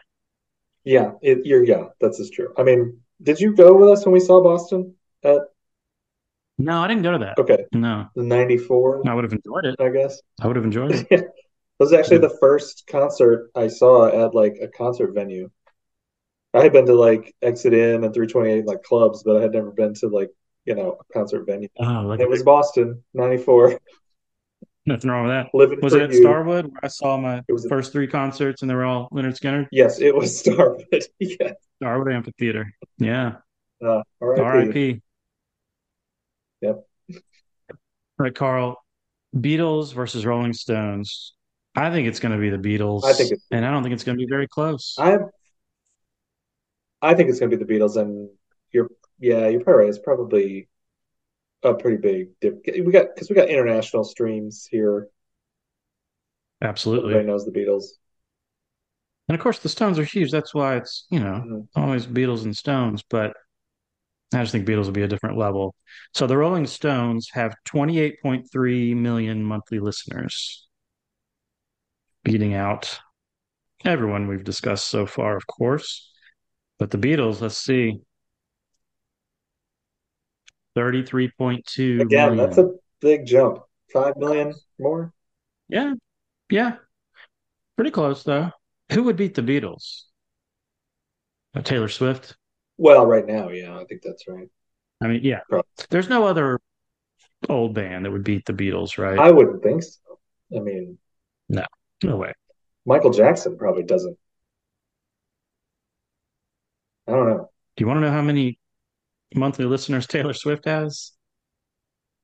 [0.84, 2.54] Yeah, it, you're yeah, that's just true.
[2.58, 5.42] I mean, did you go with us when we saw Boston at
[6.58, 7.38] No, I didn't go to that.
[7.38, 7.66] Okay.
[7.74, 8.08] No.
[8.16, 9.08] The 94.
[9.08, 9.76] I would have enjoyed it.
[9.80, 10.22] I guess.
[10.42, 11.08] I would have enjoyed it.
[11.12, 11.26] it
[11.80, 15.50] was actually the first concert I saw at like a concert venue.
[16.54, 19.72] I had been to like Exit In and 328 like clubs, but I had never
[19.72, 20.30] been to like
[20.66, 21.70] you know a concert venue.
[21.80, 23.80] Oh, like it was Boston '94.
[24.86, 25.48] Nothing wrong with that.
[25.54, 26.22] Living was it at you.
[26.22, 29.68] Starwood where I saw my first three concerts and they were all Lynyrd Skynyrd?
[29.72, 30.86] Yes, it was Starwood.
[31.20, 31.52] yeah.
[31.76, 32.74] Starwood Amphitheater.
[32.98, 33.36] Yeah.
[33.86, 35.02] Uh, R.I.P.
[36.62, 36.88] Yep.
[38.18, 38.84] Right, Carl.
[39.36, 41.36] Beatles versus Rolling Stones.
[41.76, 43.06] I think it's going to be the Beatles.
[43.06, 44.96] I think, and I don't think it's going to be very close.
[44.98, 45.20] I
[47.02, 48.30] I think it's going to be the Beatles, and
[48.72, 49.90] you're yeah, you're probably right.
[49.90, 50.68] It's probably
[51.64, 52.62] a pretty big dip.
[52.66, 55.08] We got because we got international streams here.
[56.62, 57.86] Absolutely, everybody knows the Beatles,
[59.28, 60.32] and of course the Stones are huge.
[60.32, 61.82] That's why it's you know mm-hmm.
[61.82, 63.34] always Beatles and Stones, but
[64.34, 65.74] I just think Beatles will be a different level.
[66.14, 70.68] So the Rolling Stones have 28.3 million monthly listeners,
[72.24, 73.00] beating out
[73.86, 76.12] everyone we've discussed so far, of course.
[76.80, 78.00] But the Beatles, let's see.
[80.78, 82.38] 33.2 Again, million.
[82.38, 83.60] that's a big jump.
[83.92, 85.14] 5 million more?
[85.68, 85.94] Yeah.
[86.50, 86.78] Yeah.
[87.76, 88.52] Pretty close though.
[88.94, 90.04] Who would beat the Beatles?
[91.56, 92.36] Uh, Taylor Swift?
[92.78, 94.48] Well, right now, yeah, I think that's right.
[95.02, 95.40] I mean, yeah.
[95.50, 95.68] Probably.
[95.90, 96.60] There's no other
[97.50, 99.20] old band that would beat the Beatles, right?
[99.20, 100.00] I wouldn't think so.
[100.56, 100.98] I mean,
[101.50, 101.66] no,
[102.04, 102.34] no way.
[102.86, 104.18] Michael Jackson probably doesn't
[107.10, 107.50] I don't know.
[107.76, 108.60] Do you want to know how many
[109.34, 111.12] monthly listeners Taylor Swift has?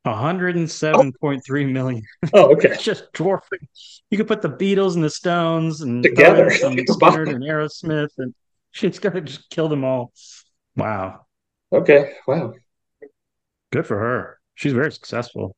[0.06, 2.04] 107.3 million.
[2.26, 2.76] Oh, oh okay.
[2.80, 3.68] just dwarfing.
[4.12, 8.36] You could put the Beatles and the Stones and together and and Aerosmith, and
[8.72, 10.14] she's gonna just kill them all.
[10.76, 11.26] Wow.
[11.74, 12.12] Okay.
[12.28, 12.54] Wow.
[13.72, 14.40] Good for her.
[14.54, 15.56] She's very successful.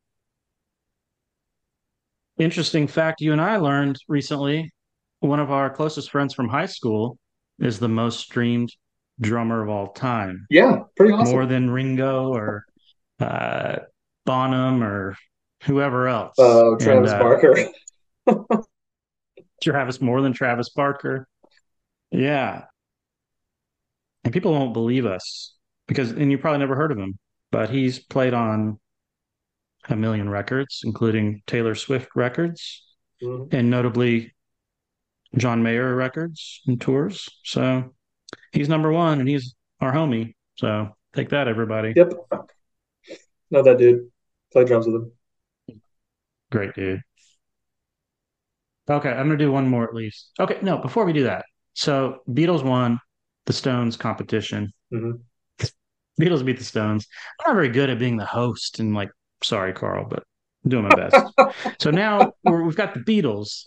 [2.39, 4.71] Interesting fact you and I learned recently
[5.19, 7.17] one of our closest friends from high school
[7.59, 8.71] is the most streamed
[9.19, 10.45] drummer of all time.
[10.49, 11.33] Yeah, pretty awesome.
[11.33, 12.65] More than Ringo or
[13.19, 13.77] uh,
[14.25, 15.15] Bonham or
[15.63, 16.35] whoever else.
[16.37, 18.63] Oh, uh, Travis and, Barker.
[19.63, 21.27] Travis more than Travis Barker.
[22.11, 22.63] Yeah.
[24.23, 25.55] And people won't believe us
[25.87, 27.17] because, and you probably never heard of him,
[27.51, 28.79] but he's played on
[29.89, 32.83] a million records, including Taylor Swift records
[33.23, 33.55] mm-hmm.
[33.55, 34.33] and notably
[35.35, 37.29] John Mayer records and tours.
[37.43, 37.93] So
[38.51, 40.33] he's number one and he's our homie.
[40.55, 41.93] So take that, everybody.
[41.95, 42.13] Yep.
[43.51, 44.09] Know that dude.
[44.51, 45.11] Play drums with him.
[46.51, 47.01] Great dude.
[48.89, 50.31] Okay, I'm gonna do one more at least.
[50.39, 52.99] Okay, no, before we do that, so Beatles won
[53.45, 54.71] the Stones competition.
[54.93, 55.11] Mm-hmm.
[56.21, 57.05] Beatles beat the Stones.
[57.39, 59.09] I'm not very good at being the host, and like,
[59.43, 60.23] sorry, Carl, but
[60.63, 61.15] I'm doing my best.
[61.79, 63.65] so now we've got the Beatles.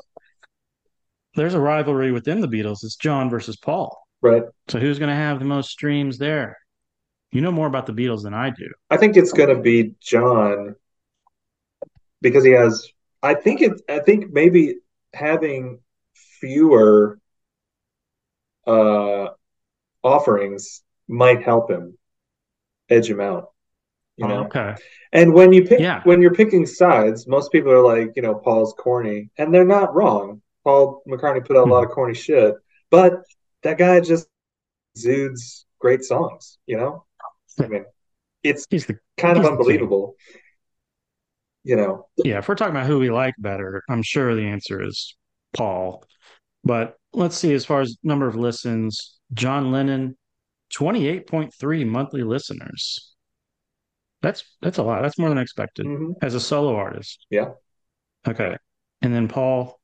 [1.34, 2.82] There's a rivalry within the Beatles.
[2.82, 3.96] It's John versus Paul.
[4.22, 4.42] Right.
[4.68, 6.58] So who's going to have the most streams there?
[7.32, 8.68] You know more about the Beatles than I do.
[8.90, 10.74] I think it's going to be John
[12.20, 12.88] because he has.
[13.22, 13.80] I think it.
[13.88, 14.76] I think maybe
[15.14, 15.80] having
[16.40, 17.18] fewer
[18.66, 19.28] uh,
[20.02, 21.96] offerings might help him
[22.88, 23.50] edge him out.
[24.16, 24.40] You know?
[24.40, 24.74] Oh, okay.
[25.12, 26.02] And when you pick, yeah.
[26.04, 29.94] when you're picking sides, most people are like, you know, Paul's corny, and they're not
[29.94, 30.42] wrong.
[30.62, 31.94] Paul McCartney put out a lot of hmm.
[31.94, 32.54] corny shit,
[32.90, 33.22] but
[33.62, 34.26] that guy just
[34.94, 36.58] exudes great songs.
[36.66, 37.04] You know,
[37.60, 37.84] I mean,
[38.42, 40.16] it's the, kind of unbelievable
[41.64, 42.06] you know.
[42.16, 45.16] Yeah, if we're talking about who we like better, I'm sure the answer is
[45.52, 46.04] Paul.
[46.64, 50.16] But let's see, as far as number of listens, John Lennon,
[50.74, 53.14] 28.3 monthly listeners.
[54.22, 55.00] That's that's a lot.
[55.00, 56.12] That's more than expected mm-hmm.
[56.20, 57.26] as a solo artist.
[57.30, 57.52] Yeah.
[58.28, 58.56] Okay.
[59.00, 59.79] And then Paul,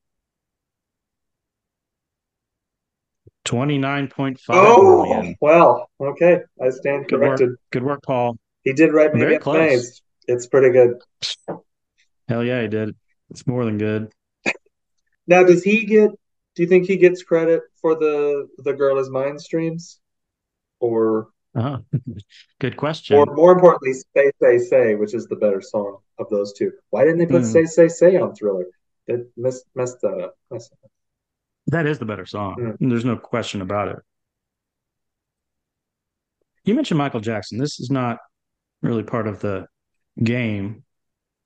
[3.47, 5.37] 29.5 oh, million.
[5.41, 6.41] Well, okay.
[6.61, 7.49] I stand good corrected.
[7.51, 7.61] Work.
[7.71, 8.39] Good work, Paul.
[8.63, 10.03] He did write me Very close.
[10.27, 11.01] It's pretty good.
[12.29, 12.97] Hell yeah, he did.
[13.31, 14.13] It's more than good.
[15.29, 16.13] Now, does he get?
[16.55, 19.99] Do you think he gets credit for the the girl is mine streams,
[20.79, 21.31] or?
[21.53, 21.79] Uh-huh.
[22.61, 23.17] Good question.
[23.17, 26.71] Or more importantly, "Say Say Say," which is the better song of those two.
[26.91, 27.53] Why didn't they put mm.
[27.53, 28.67] "Say Say Say" on Thriller?
[29.09, 30.37] It messed messed that up.
[30.49, 30.91] Messed up.
[31.68, 32.76] That is the better song.
[32.81, 32.90] Mm.
[32.90, 33.96] There's no question about it.
[36.64, 37.59] You mentioned Michael Jackson.
[37.59, 38.18] This is not
[38.83, 39.66] really part of the
[40.22, 40.85] game,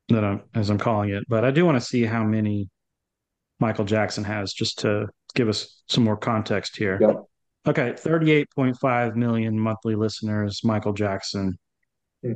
[0.08, 1.24] that I'm as I'm calling it.
[1.28, 2.68] But I do want to see how many
[3.58, 6.98] Michael Jackson has, just to give us some more context here.
[7.00, 7.16] Yep.
[7.66, 11.58] Okay, 38.5 million monthly listeners, Michael Jackson,
[12.22, 12.32] hmm.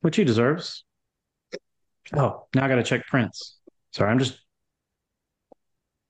[0.00, 0.84] which he deserves.
[2.12, 3.58] Oh, now I got to check Prince.
[3.92, 4.40] Sorry, I'm just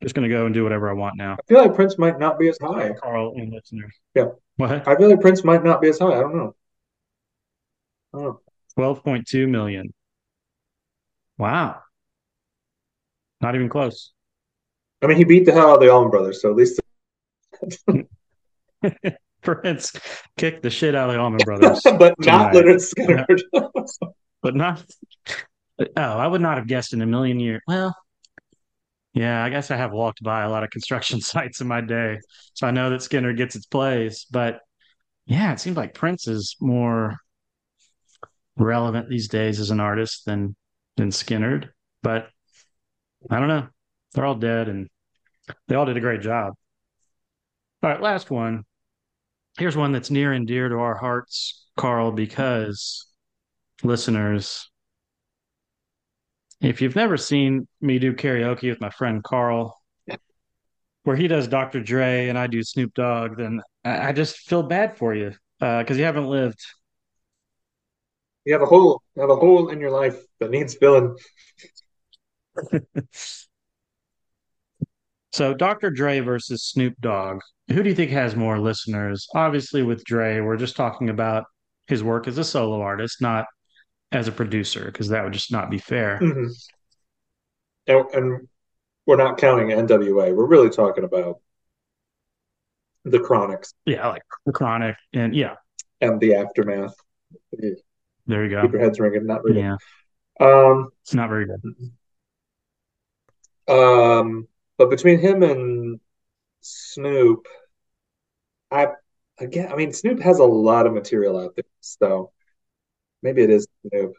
[0.03, 1.35] just going to go and do whatever I want now.
[1.35, 2.93] I feel like Prince might not be as high.
[2.93, 3.93] Carl and listeners.
[4.15, 4.27] Yeah.
[4.57, 4.87] What?
[4.87, 6.17] I feel like Prince might not be as high.
[6.17, 6.55] I don't know.
[8.15, 8.41] I don't know.
[8.79, 9.93] 12.2 million.
[11.39, 11.81] Wow.
[13.41, 14.13] Not even close.
[15.03, 16.81] I mean, he beat the hell out of the Allman Brothers, so at least.
[19.43, 19.93] Prince
[20.37, 23.43] kicked the shit out of the Allman Brothers, but not Lynyrd Skynyrd.
[24.43, 24.85] but not.
[25.79, 27.63] Oh, I would not have guessed in a million years.
[27.67, 27.95] Well,
[29.17, 32.19] yeah, I guess I have walked by a lot of construction sites in my day,
[32.53, 34.27] so I know that Skynyrd gets its plays.
[34.31, 34.61] But
[35.25, 37.17] yeah, it seems like Prince is more
[38.59, 40.55] relevant these days as an artist than
[40.99, 41.71] than Skynyrd,
[42.03, 42.29] but
[43.31, 43.69] I don't know.
[44.13, 44.87] They're all dead and
[45.67, 46.53] they all did a great job.
[47.83, 48.65] All right, last one.
[49.59, 53.07] Here's one that's near and dear to our hearts, Carl, because
[53.83, 54.71] listeners,
[56.61, 59.77] if you've never seen me do karaoke with my friend Carl,
[61.05, 61.81] where he does Dr.
[61.81, 65.95] Dre and I do Snoop Dogg, then I just feel bad for you because uh,
[65.95, 66.61] you haven't lived
[68.47, 71.15] you have a hole you have a hole in your life that needs filling.
[75.33, 75.91] so Dr.
[75.91, 77.41] Dre versus Snoop Dogg.
[77.69, 79.27] Who do you think has more listeners?
[79.35, 81.45] Obviously, with Dre, we're just talking about
[81.89, 83.47] his work as a solo artist, not
[84.13, 86.19] as a producer, because that would just not be fair.
[86.21, 86.47] Mm-hmm.
[87.89, 88.49] And, and
[89.07, 90.35] we're not counting NWA.
[90.35, 91.41] We're really talking about
[93.05, 93.73] the Chronics.
[93.85, 95.55] Yeah, like the Chronic, and yeah,
[96.01, 96.95] and the aftermath.
[98.27, 98.63] There you go.
[98.63, 99.27] Keep your heads ringing.
[99.27, 99.61] Not really.
[99.61, 99.77] Yeah.
[100.41, 101.63] Um, it's not very good.
[103.69, 106.01] Um, but between him and
[106.61, 107.47] Snoop,
[108.71, 108.89] I
[109.39, 112.33] again, I mean, Snoop has a lot of material out there, so
[113.27, 114.13] maybe it is Snoop.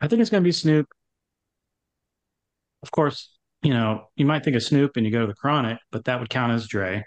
[0.00, 0.86] I think it's going to be Snoop.
[2.82, 5.78] Of course, you know, you might think of Snoop and you go to the Chronic,
[5.92, 7.04] but that would count as Dre.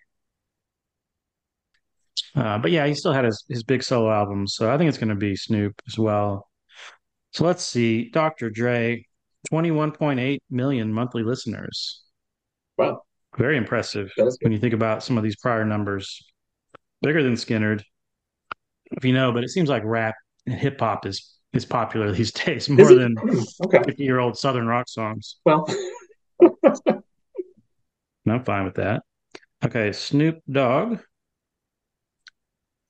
[2.36, 4.54] Uh, but yeah, he still had his, his big solo albums.
[4.56, 6.48] So I think it's going to be Snoop as well.
[7.32, 8.10] So let's see.
[8.10, 8.52] Dr.
[8.52, 9.04] Dre,
[9.52, 12.04] 21.8 million monthly listeners.
[12.78, 13.02] Wow.
[13.36, 14.12] Very impressive
[14.42, 16.22] when you think about some of these prior numbers.
[17.02, 17.84] Bigger than Skynyrd,
[18.92, 20.16] if you know, but it seems like rap
[20.48, 23.16] hip hop is is popular these days more than
[23.66, 23.82] okay.
[23.84, 25.38] 50 year old Southern rock songs.
[25.46, 25.68] Well,
[28.28, 29.04] I'm fine with that.
[29.64, 31.00] Okay, Snoop Dogg,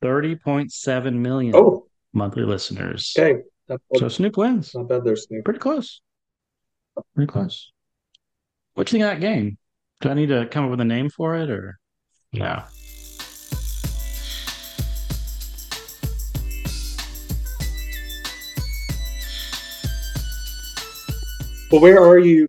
[0.03, 1.87] 30.7 million oh.
[2.13, 3.15] monthly listeners.
[3.17, 3.41] Okay.
[3.95, 4.73] So Snoop wins.
[4.73, 5.45] Not bad there, Snoop.
[5.45, 6.01] Pretty close.
[7.15, 7.71] Pretty close.
[8.73, 9.57] What do you think of that game?
[10.01, 11.79] Do I need to come up with a name for it or
[12.33, 12.63] no?
[21.71, 22.47] Well, where are you?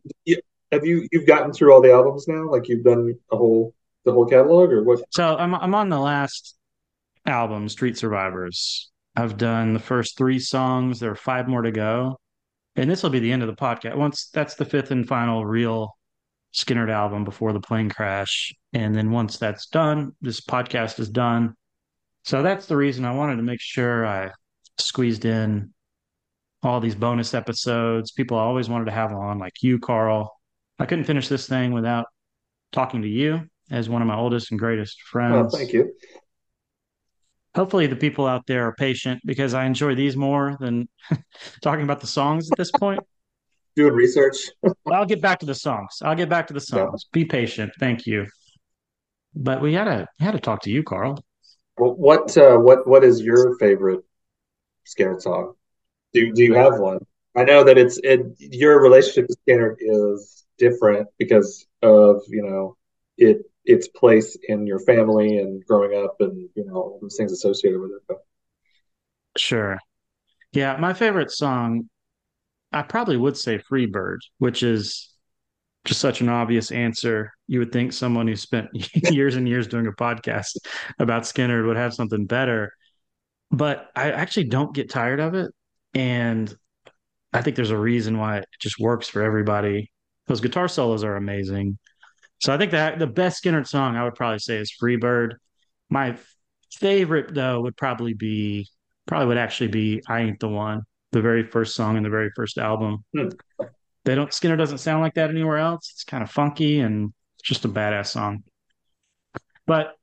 [0.71, 2.49] Have you you've gotten through all the albums now?
[2.49, 5.01] Like you've done a whole the whole catalog, or what?
[5.11, 6.57] So I'm I'm on the last
[7.27, 8.91] album, Street Survivors.
[9.17, 11.01] I've done the first three songs.
[11.01, 12.21] There are five more to go,
[12.77, 13.97] and this will be the end of the podcast.
[13.97, 15.97] Once that's the fifth and final real
[16.55, 21.55] Skynyrd album before the plane crash, and then once that's done, this podcast is done.
[22.25, 24.31] So that's the reason I wanted to make sure I
[24.79, 25.73] squeezed in
[26.63, 28.13] all these bonus episodes.
[28.13, 30.35] People always wanted to have on, like you, Carl.
[30.79, 32.07] I couldn't finish this thing without
[32.73, 35.55] talking to you as one of my oldest and greatest friends.
[35.55, 35.93] Oh, thank you.
[37.55, 40.89] Hopefully, the people out there are patient because I enjoy these more than
[41.63, 43.01] talking about the songs at this point.
[43.77, 44.37] Doing research.
[44.91, 45.99] I'll get back to the songs.
[46.03, 47.05] I'll get back to the songs.
[47.07, 47.09] Yeah.
[47.13, 47.73] Be patient.
[47.79, 48.27] Thank you.
[49.35, 51.23] But we had to had to talk to you, Carl.
[51.77, 54.01] Well, what uh, what what is your favorite
[54.87, 55.55] Skynyrd song?
[56.13, 56.99] Do do you have one?
[57.37, 62.77] I know that it's it your relationship to Skynyrd is different because of you know
[63.17, 67.33] it its place in your family and growing up and you know all those things
[67.33, 68.03] associated with it.
[68.09, 68.19] But.
[69.37, 69.79] Sure.
[70.53, 71.91] Yeah, my favorite song,
[72.73, 75.15] I probably would say "Freebird," which is
[75.85, 77.33] just such an obvious answer.
[77.47, 78.69] You would think someone who spent
[79.13, 80.57] years and years doing a podcast
[80.99, 82.73] about Skynyrd would have something better,
[83.51, 85.53] but I actually don't get tired of it.
[85.99, 86.57] And
[87.33, 89.91] I think there's a reason why it just works for everybody.
[90.29, 91.77] Those guitar solos are amazing.
[92.41, 95.33] So I think that the best Skynyrd song I would probably say is Freebird.
[95.91, 96.17] My
[96.73, 98.69] favorite though would probably be
[99.07, 102.31] probably would actually be I Ain't the One, the very first song in the very
[102.37, 103.05] first album.
[103.13, 103.31] Hmm.
[104.05, 105.91] They don't Skynyrd doesn't sound like that anywhere else.
[105.93, 108.45] It's kind of funky and just a badass song.
[109.67, 109.97] But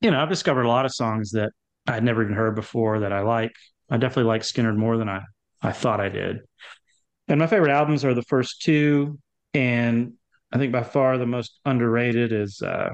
[0.00, 1.50] you know, I've discovered a lot of songs that
[1.88, 3.52] I'd never even heard before that I like.
[3.90, 5.22] I definitely like Skynyrd more than I,
[5.60, 6.38] I thought I did.
[7.28, 9.18] And my favorite albums are the first two.
[9.54, 10.14] And
[10.52, 12.90] I think by far the most underrated is uh,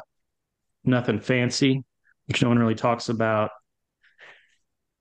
[0.85, 1.83] Nothing Fancy,
[2.27, 3.51] which no one really talks about.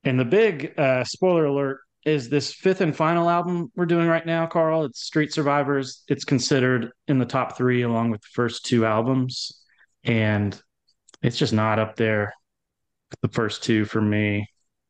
[0.04, 4.26] And the big uh, spoiler alert is this fifth and final album we're doing right
[4.26, 4.86] now, Carl.
[4.86, 6.04] It's Street Survivors.
[6.08, 9.64] It's considered in the top three along with the first two albums.
[10.04, 10.60] And
[11.24, 12.34] it's just not up there,
[13.22, 14.48] the first two for me.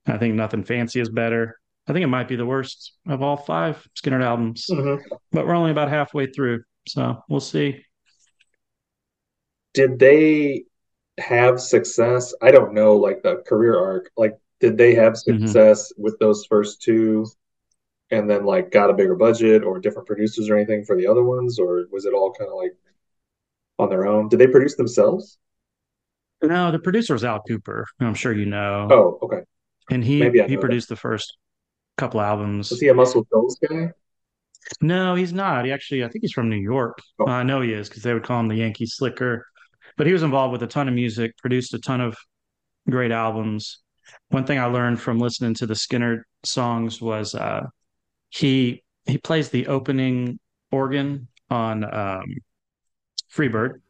[0.08, 1.60] I think Nothing Fancy is better.
[1.88, 5.04] I think it might be the worst of all five Skynyrd albums, mm-hmm.
[5.32, 7.86] but we're only about halfway through, so we'll see.
[9.74, 10.64] Did they
[11.20, 12.34] have success?
[12.42, 14.10] I don't know, like the career arc.
[14.18, 15.46] Like, did they have mm-hmm.
[15.46, 16.04] success mm-hmm.
[16.04, 17.28] with those first two,
[18.10, 21.24] and then like got a bigger budget or different producers or anything for the other
[21.24, 22.76] ones, or was it all kind of like
[23.78, 24.28] on their own?
[24.28, 25.38] Did they produce themselves?
[26.42, 27.84] No, the producer was Al Kooper.
[28.00, 28.88] I'm sure you know.
[28.90, 29.42] Oh, okay
[29.90, 30.96] and he he produced that.
[30.96, 31.38] the first
[31.98, 32.70] couple albums.
[32.70, 33.92] Was he a Muscle Shoals guy?
[34.82, 35.66] No, he's not.
[35.66, 37.00] He actually, I think he's from New York.
[37.20, 37.28] Oh.
[37.28, 39.46] Uh, I know he is because they would call him the Yankee Slicker.
[39.98, 42.18] But he was involved with a ton of music, produced a ton of
[42.90, 43.80] great albums.
[44.30, 47.68] One thing I learned from listening to the Skynyrd songs was uh,
[48.30, 50.40] he he plays the opening
[50.72, 52.26] organ on um,
[53.32, 53.82] Freebird,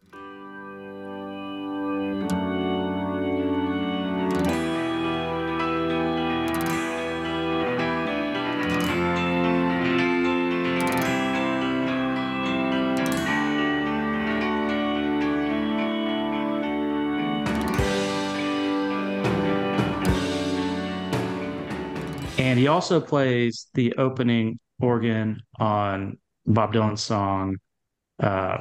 [22.65, 27.57] he also plays the opening organ on Bob Dylan's song,
[28.19, 28.57] uh,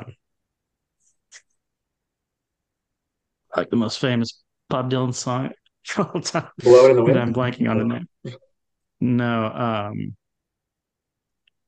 [3.57, 5.53] like the most famous Bob Dylan song
[5.97, 6.49] of all time.
[6.59, 7.19] Blow in the wind.
[7.19, 8.07] I'm blanking on the name.
[9.01, 10.15] No, um,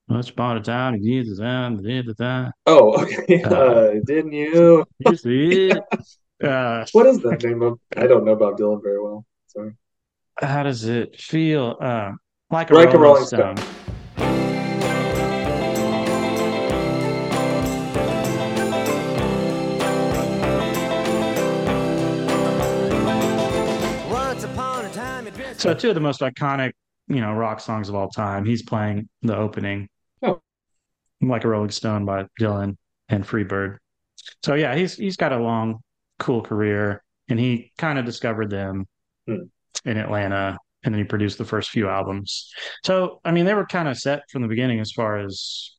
[0.06, 2.52] Once upon a time, you did the time.
[2.66, 3.44] Oh, okay.
[3.44, 4.84] Uh, uh, didn't you?
[4.98, 5.82] you see it?
[6.44, 7.80] Uh, what is the name of?
[7.96, 9.24] I don't know Bob Dylan very well.
[9.46, 9.72] Sorry
[10.38, 11.76] how does it feel?
[11.80, 12.12] Uh,
[12.50, 13.56] like a, like rolling, a rolling stone.
[13.56, 13.72] stone.
[25.56, 26.72] So two of the most iconic,
[27.08, 28.44] you know, rock songs of all time.
[28.44, 29.88] He's playing the opening,
[30.22, 30.40] oh.
[31.20, 32.76] like a Rolling Stone by Dylan
[33.08, 33.78] and Freebird.
[34.44, 35.80] So yeah, he's he's got a long,
[36.20, 38.86] cool career, and he kind of discovered them
[39.26, 39.44] hmm.
[39.84, 42.50] in Atlanta and then he produced the first few albums.
[42.84, 45.72] So I mean, they were kind of set from the beginning as far as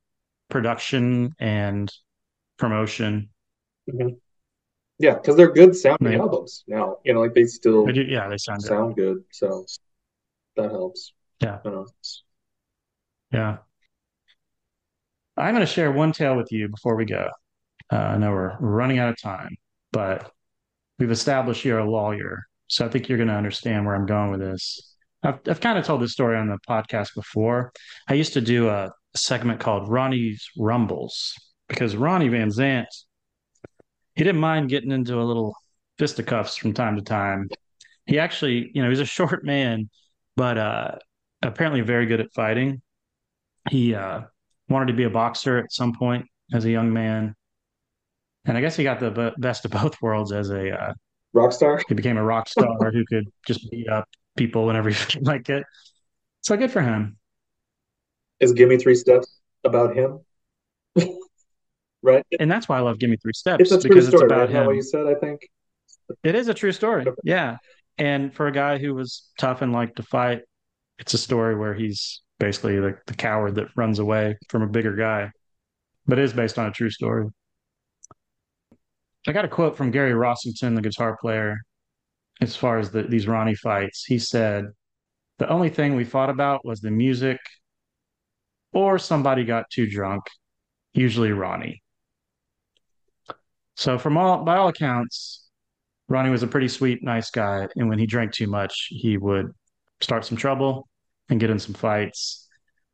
[0.50, 1.92] production and
[2.58, 3.30] promotion.
[5.00, 6.20] Yeah, because they're good sounding Right.
[6.20, 6.98] albums now.
[7.06, 8.68] You know, like they still They do, yeah, they sound good.
[8.68, 9.66] sound good, so
[10.56, 11.14] that helps.
[11.40, 11.60] Yeah.
[11.64, 11.84] I.
[13.32, 13.58] Yeah.
[15.38, 17.30] I'm going to share one tale with you before we go.
[17.92, 19.56] Uh, I know we're running out of time,
[19.92, 20.32] but
[20.98, 22.44] we've established you're a lawyer.
[22.68, 24.96] So I think you're going to understand where I'm going with this.
[25.24, 27.72] I've, I've kind of told this story on the podcast before.
[28.08, 31.34] I used to do a segment called Ronnie's Rumbles
[31.68, 32.86] because Ronnie Van Zant,
[34.16, 35.56] he didn't mind getting into a little
[35.98, 37.50] fisticuffs from time to time.
[38.06, 39.90] He actually, you know, he's a short man,
[40.36, 40.92] but uh,
[41.42, 42.82] apparently very good at fighting.
[43.70, 44.22] He uh,
[44.70, 47.36] wanted to be a boxer at some point as a young man.
[48.46, 50.94] And I guess he got the be- best of both worlds as a, uh,
[51.36, 51.82] Rockstar?
[51.88, 54.08] he became a rock star who could just beat up
[54.38, 55.66] people whenever you like it.
[56.42, 57.18] So good for him.
[58.40, 60.20] Is Give Me Three Steps about him?
[62.04, 62.26] Right?
[62.40, 64.30] And that's why I love Give Me Three Steps It's a true because it's story,
[64.30, 64.44] right?
[64.44, 64.76] about Isn't that what him.
[64.76, 65.42] you said, I think?
[66.24, 67.06] It is a true story.
[67.24, 67.58] Yeah.
[67.98, 70.42] And for a guy who was tough and liked to fight,
[71.00, 74.96] it's a story where he's basically the, the coward that runs away from a bigger
[74.96, 75.32] guy.
[76.08, 77.28] But it is based on a true story.
[79.28, 81.58] I got a quote from Gary Rossington, the guitar player,
[82.42, 84.06] as far as the, these Ronnie fights.
[84.06, 84.66] He said,
[85.40, 87.40] The only thing we fought about was the music
[88.74, 90.24] or somebody got too drunk,
[90.94, 91.82] usually Ronnie.
[93.76, 95.48] So, from all by all accounts,
[96.10, 97.68] Ronnie was a pretty sweet, nice guy.
[97.76, 99.52] And when he drank too much, he would
[100.02, 100.88] start some trouble
[101.30, 102.48] and get in some fights.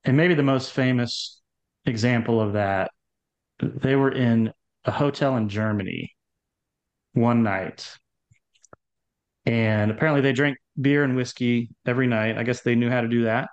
[0.03, 1.41] And maybe the most famous
[1.85, 2.91] example of that,
[3.59, 4.51] they were in
[4.85, 6.11] a hotel in Germany
[7.13, 7.97] one night.
[9.45, 12.37] And apparently they drank beer and whiskey every night.
[12.37, 13.49] I guess they knew how to do that.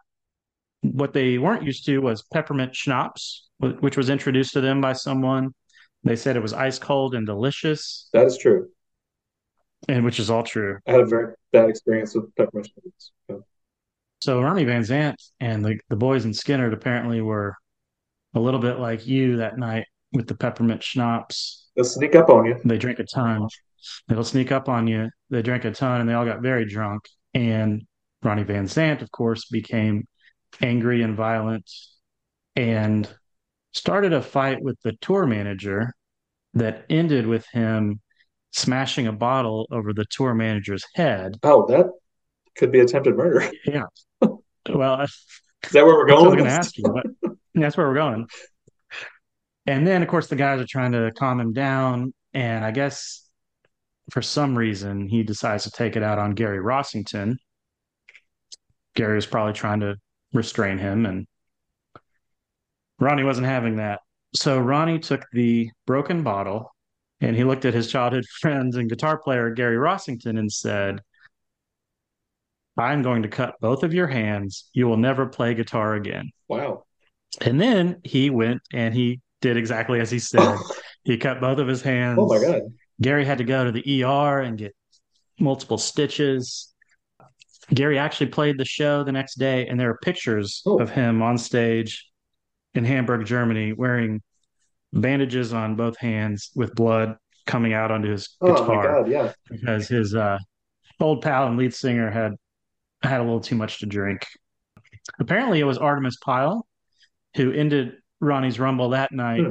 [0.83, 5.53] What they weren't used to was peppermint schnapps, which was introduced to them by someone.
[6.05, 8.69] They said it was ice cold and delicious, That is true.
[9.89, 10.79] and which is all true.
[10.87, 13.45] I had a very bad experience with peppermint schnapps.
[14.23, 17.57] So Ronnie Van Zant and the, the boys in Skynyrd apparently were
[18.35, 21.69] a little bit like you that night with the peppermint schnapps.
[21.77, 22.57] They'll sneak up on you.
[22.65, 23.49] They drank a ton.
[24.11, 25.11] It'll sneak up on you.
[25.31, 27.03] They drank a ton and they all got very drunk.
[27.35, 27.83] And
[28.23, 30.07] Ronnie Van Zant, of course, became
[30.61, 31.71] angry and violent
[32.57, 33.09] and
[33.73, 35.93] started a fight with the tour manager
[36.55, 38.01] that ended with him
[38.53, 41.37] smashing a bottle over the tour manager's head.
[41.43, 41.87] Oh, that
[42.57, 43.51] could be attempted murder.
[43.65, 43.85] Yeah.
[44.69, 45.07] Well,
[45.65, 47.95] Is that where we're going I was going to ask you, but that's where we're
[47.95, 48.27] going.
[49.67, 52.15] And then, of course, the guys are trying to calm him down.
[52.33, 53.29] And I guess
[54.11, 57.37] for some reason, he decides to take it out on Gary Rossington.
[58.95, 59.97] Gary was probably trying to
[60.33, 61.27] restrain him, and
[62.99, 64.01] Ronnie wasn't having that.
[64.35, 66.71] So Ronnie took the broken bottle
[67.21, 71.01] and he looked at his childhood friends and guitar player Gary Rossington and said,
[72.77, 74.71] I'm going to cut both of your hands.
[74.73, 76.31] You will never play guitar again.
[76.49, 76.85] Wow.
[77.41, 80.57] And then he went and he did exactly as he said.
[81.05, 82.19] he cut both of his hands.
[82.21, 82.63] Oh my God.
[83.03, 84.75] Gary had to go to the ER and get
[85.39, 86.73] multiple stitches.
[87.73, 90.81] Gary actually played the show the next day, and there are pictures Oh.
[90.81, 92.07] of him on stage
[92.75, 94.23] in Hamburg, Germany, wearing
[94.93, 99.11] bandages on both hands with blood coming out onto his Oh my guitar God.
[99.11, 99.33] Yeah.
[99.49, 100.39] because his uh,
[100.99, 102.35] old pal and lead singer had
[103.03, 104.27] had a little too much to drink.
[105.19, 106.67] Apparently, it was Artimus Pyle
[107.37, 109.49] who ended Ronnie's Rumble that night, Hmm.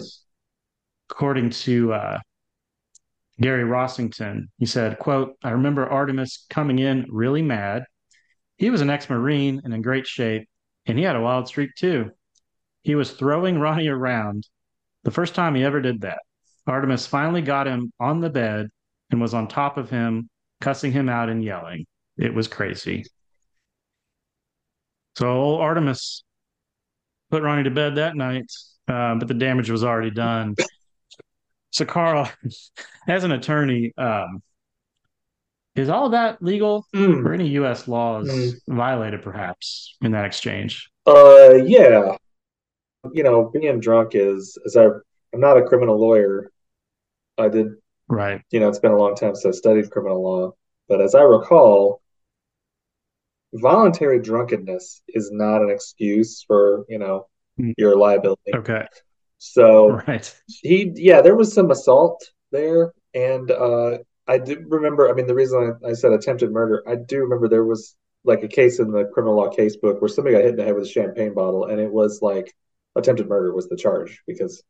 [1.09, 2.19] according to uh,
[3.41, 4.49] Gary Rossington.
[4.57, 7.83] He said, "quote I remember Artimus coming in really mad.
[8.57, 10.47] He was an ex-marine and in great shape,
[10.85, 12.11] and he had a wild streak too.
[12.81, 14.47] He was throwing Ronnie around.
[15.03, 16.19] The first time he ever did that.
[16.67, 18.69] Artimus finally got him on the bed
[19.11, 20.29] and was on top of him,
[20.61, 21.85] cussing him out and yelling.
[22.17, 23.05] It was crazy."
[25.15, 26.23] So old Artimus
[27.31, 28.51] put Ronnie to bed that night,
[28.87, 30.55] uh, but the damage was already done.
[31.71, 32.29] So, Carl,
[33.07, 34.41] as an attorney, um,
[35.75, 36.85] is all that legal?
[36.95, 37.25] Mm.
[37.25, 37.87] Or any U.S.
[37.87, 38.53] laws Mm.
[38.67, 40.89] violated, perhaps, in that exchange?
[41.05, 42.17] Uh, yeah.
[43.13, 44.85] You know, being drunk is, as I,
[45.33, 46.51] I'm not a criminal lawyer.
[47.37, 47.67] I did,
[48.09, 48.41] Right.
[48.51, 50.51] you know, it's been a long time since I studied criminal law,
[50.89, 52.01] but as I recall,
[53.53, 57.27] voluntary drunkenness is not an excuse for you know
[57.59, 57.73] Mm.
[57.77, 58.53] your liability.
[58.55, 58.85] Okay.
[59.39, 60.41] So Right.
[60.47, 65.09] he, yeah, there was some assault there, and uh, I do remember.
[65.09, 68.43] I mean, the reason I, I said attempted murder, I do remember there was like
[68.43, 70.75] a case in the criminal law case book where somebody got hit in the head
[70.75, 72.53] with a champagne bottle, and it was like
[72.95, 74.61] attempted murder was the charge because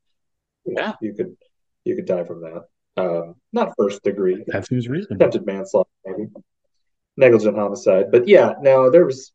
[0.66, 0.94] you know, Yeah.
[1.02, 1.36] you could
[1.84, 2.64] you could die from that.
[2.98, 5.16] Um, not first degree, That seems reasonable.
[5.26, 6.30] attempted manslaughter, maybe
[7.18, 8.12] negligent homicide.
[8.12, 9.32] But yeah, no, there was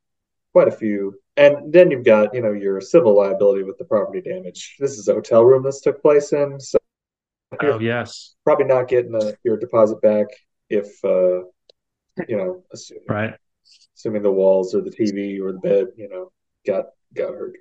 [0.52, 1.18] quite a few.
[1.36, 4.76] And then you've got, you know, your civil liability with the property damage.
[4.78, 6.78] This is a hotel room this took place in, so
[7.60, 8.34] Oh, yes.
[8.44, 10.26] probably not getting a, your deposit back
[10.68, 11.42] if, uh,
[12.28, 13.34] you know, assuming, Right.
[13.96, 16.30] assuming the walls or the TV or the bed, you know,
[16.66, 17.54] got got hurt.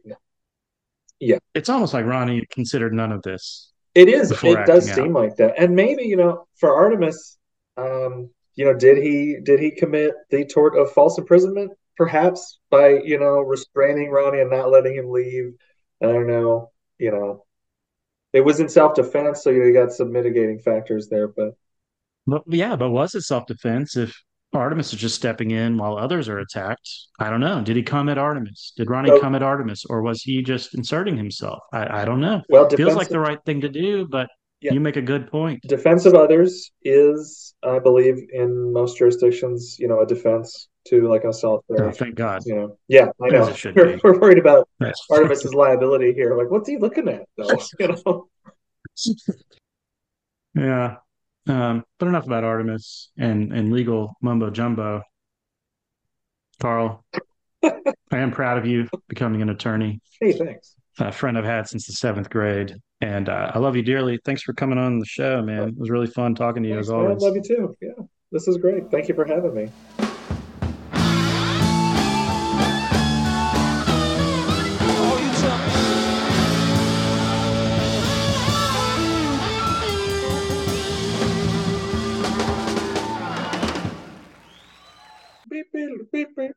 [1.20, 1.38] Yeah.
[1.54, 3.72] It's almost like Ronnie considered none of this.
[3.96, 4.32] It is.
[4.32, 5.54] It does acting seem like that.
[5.60, 7.38] And maybe, you know, for Artimus,
[7.78, 11.72] um, you know, did he did he commit the tort of false imprisonment?
[11.98, 15.54] Perhaps by, you know, restraining Ronnie and not letting him leave.
[16.02, 16.72] I don't know.
[16.98, 17.46] You know,
[18.34, 21.56] it was in self-defense, so you got some mitigating factors there, but
[22.28, 24.16] But yeah, but was it self-defense if
[24.56, 26.88] Artimus is just stepping in while others are attacked?
[27.20, 27.62] I don't know.
[27.62, 28.74] Did he come at Artimus?
[28.78, 31.60] Did Ronnie So- come at Artimus, or was he just inserting himself?
[31.74, 32.42] I, I don't know.
[32.50, 34.30] well, Feels like the right thing to do, but
[34.64, 34.72] Yeah.
[34.74, 35.62] you make a good point.
[35.64, 41.26] defense of others is, I believe, in most jurisdictions, you know, a defense to like
[41.26, 42.44] assault Oh, thank God.
[42.46, 43.54] You know, yeah, I know.
[43.76, 44.94] We're, we're worried about Right.
[45.12, 46.38] Artimus's liability here.
[46.38, 47.58] Like, what's he looking at, though?
[47.80, 48.28] You know.
[50.56, 50.96] Yeah.
[51.48, 55.02] Um, but enough about Artimus and, and legal mumbo jumbo.
[56.62, 57.04] Carl,
[57.64, 57.74] I
[58.12, 60.76] am proud of you becoming an attorney, Hey, thanks.
[61.00, 62.76] a friend I've had since the seventh grade.
[63.04, 64.18] And uh, I love you dearly.
[64.24, 65.68] Thanks for coming on the show, man.
[65.68, 67.22] It was really fun talking to you Thanks, as always.
[67.22, 67.76] Love you too.
[67.82, 67.90] Yeah,
[68.32, 68.90] this is great.
[68.92, 70.13] Thank you for having me.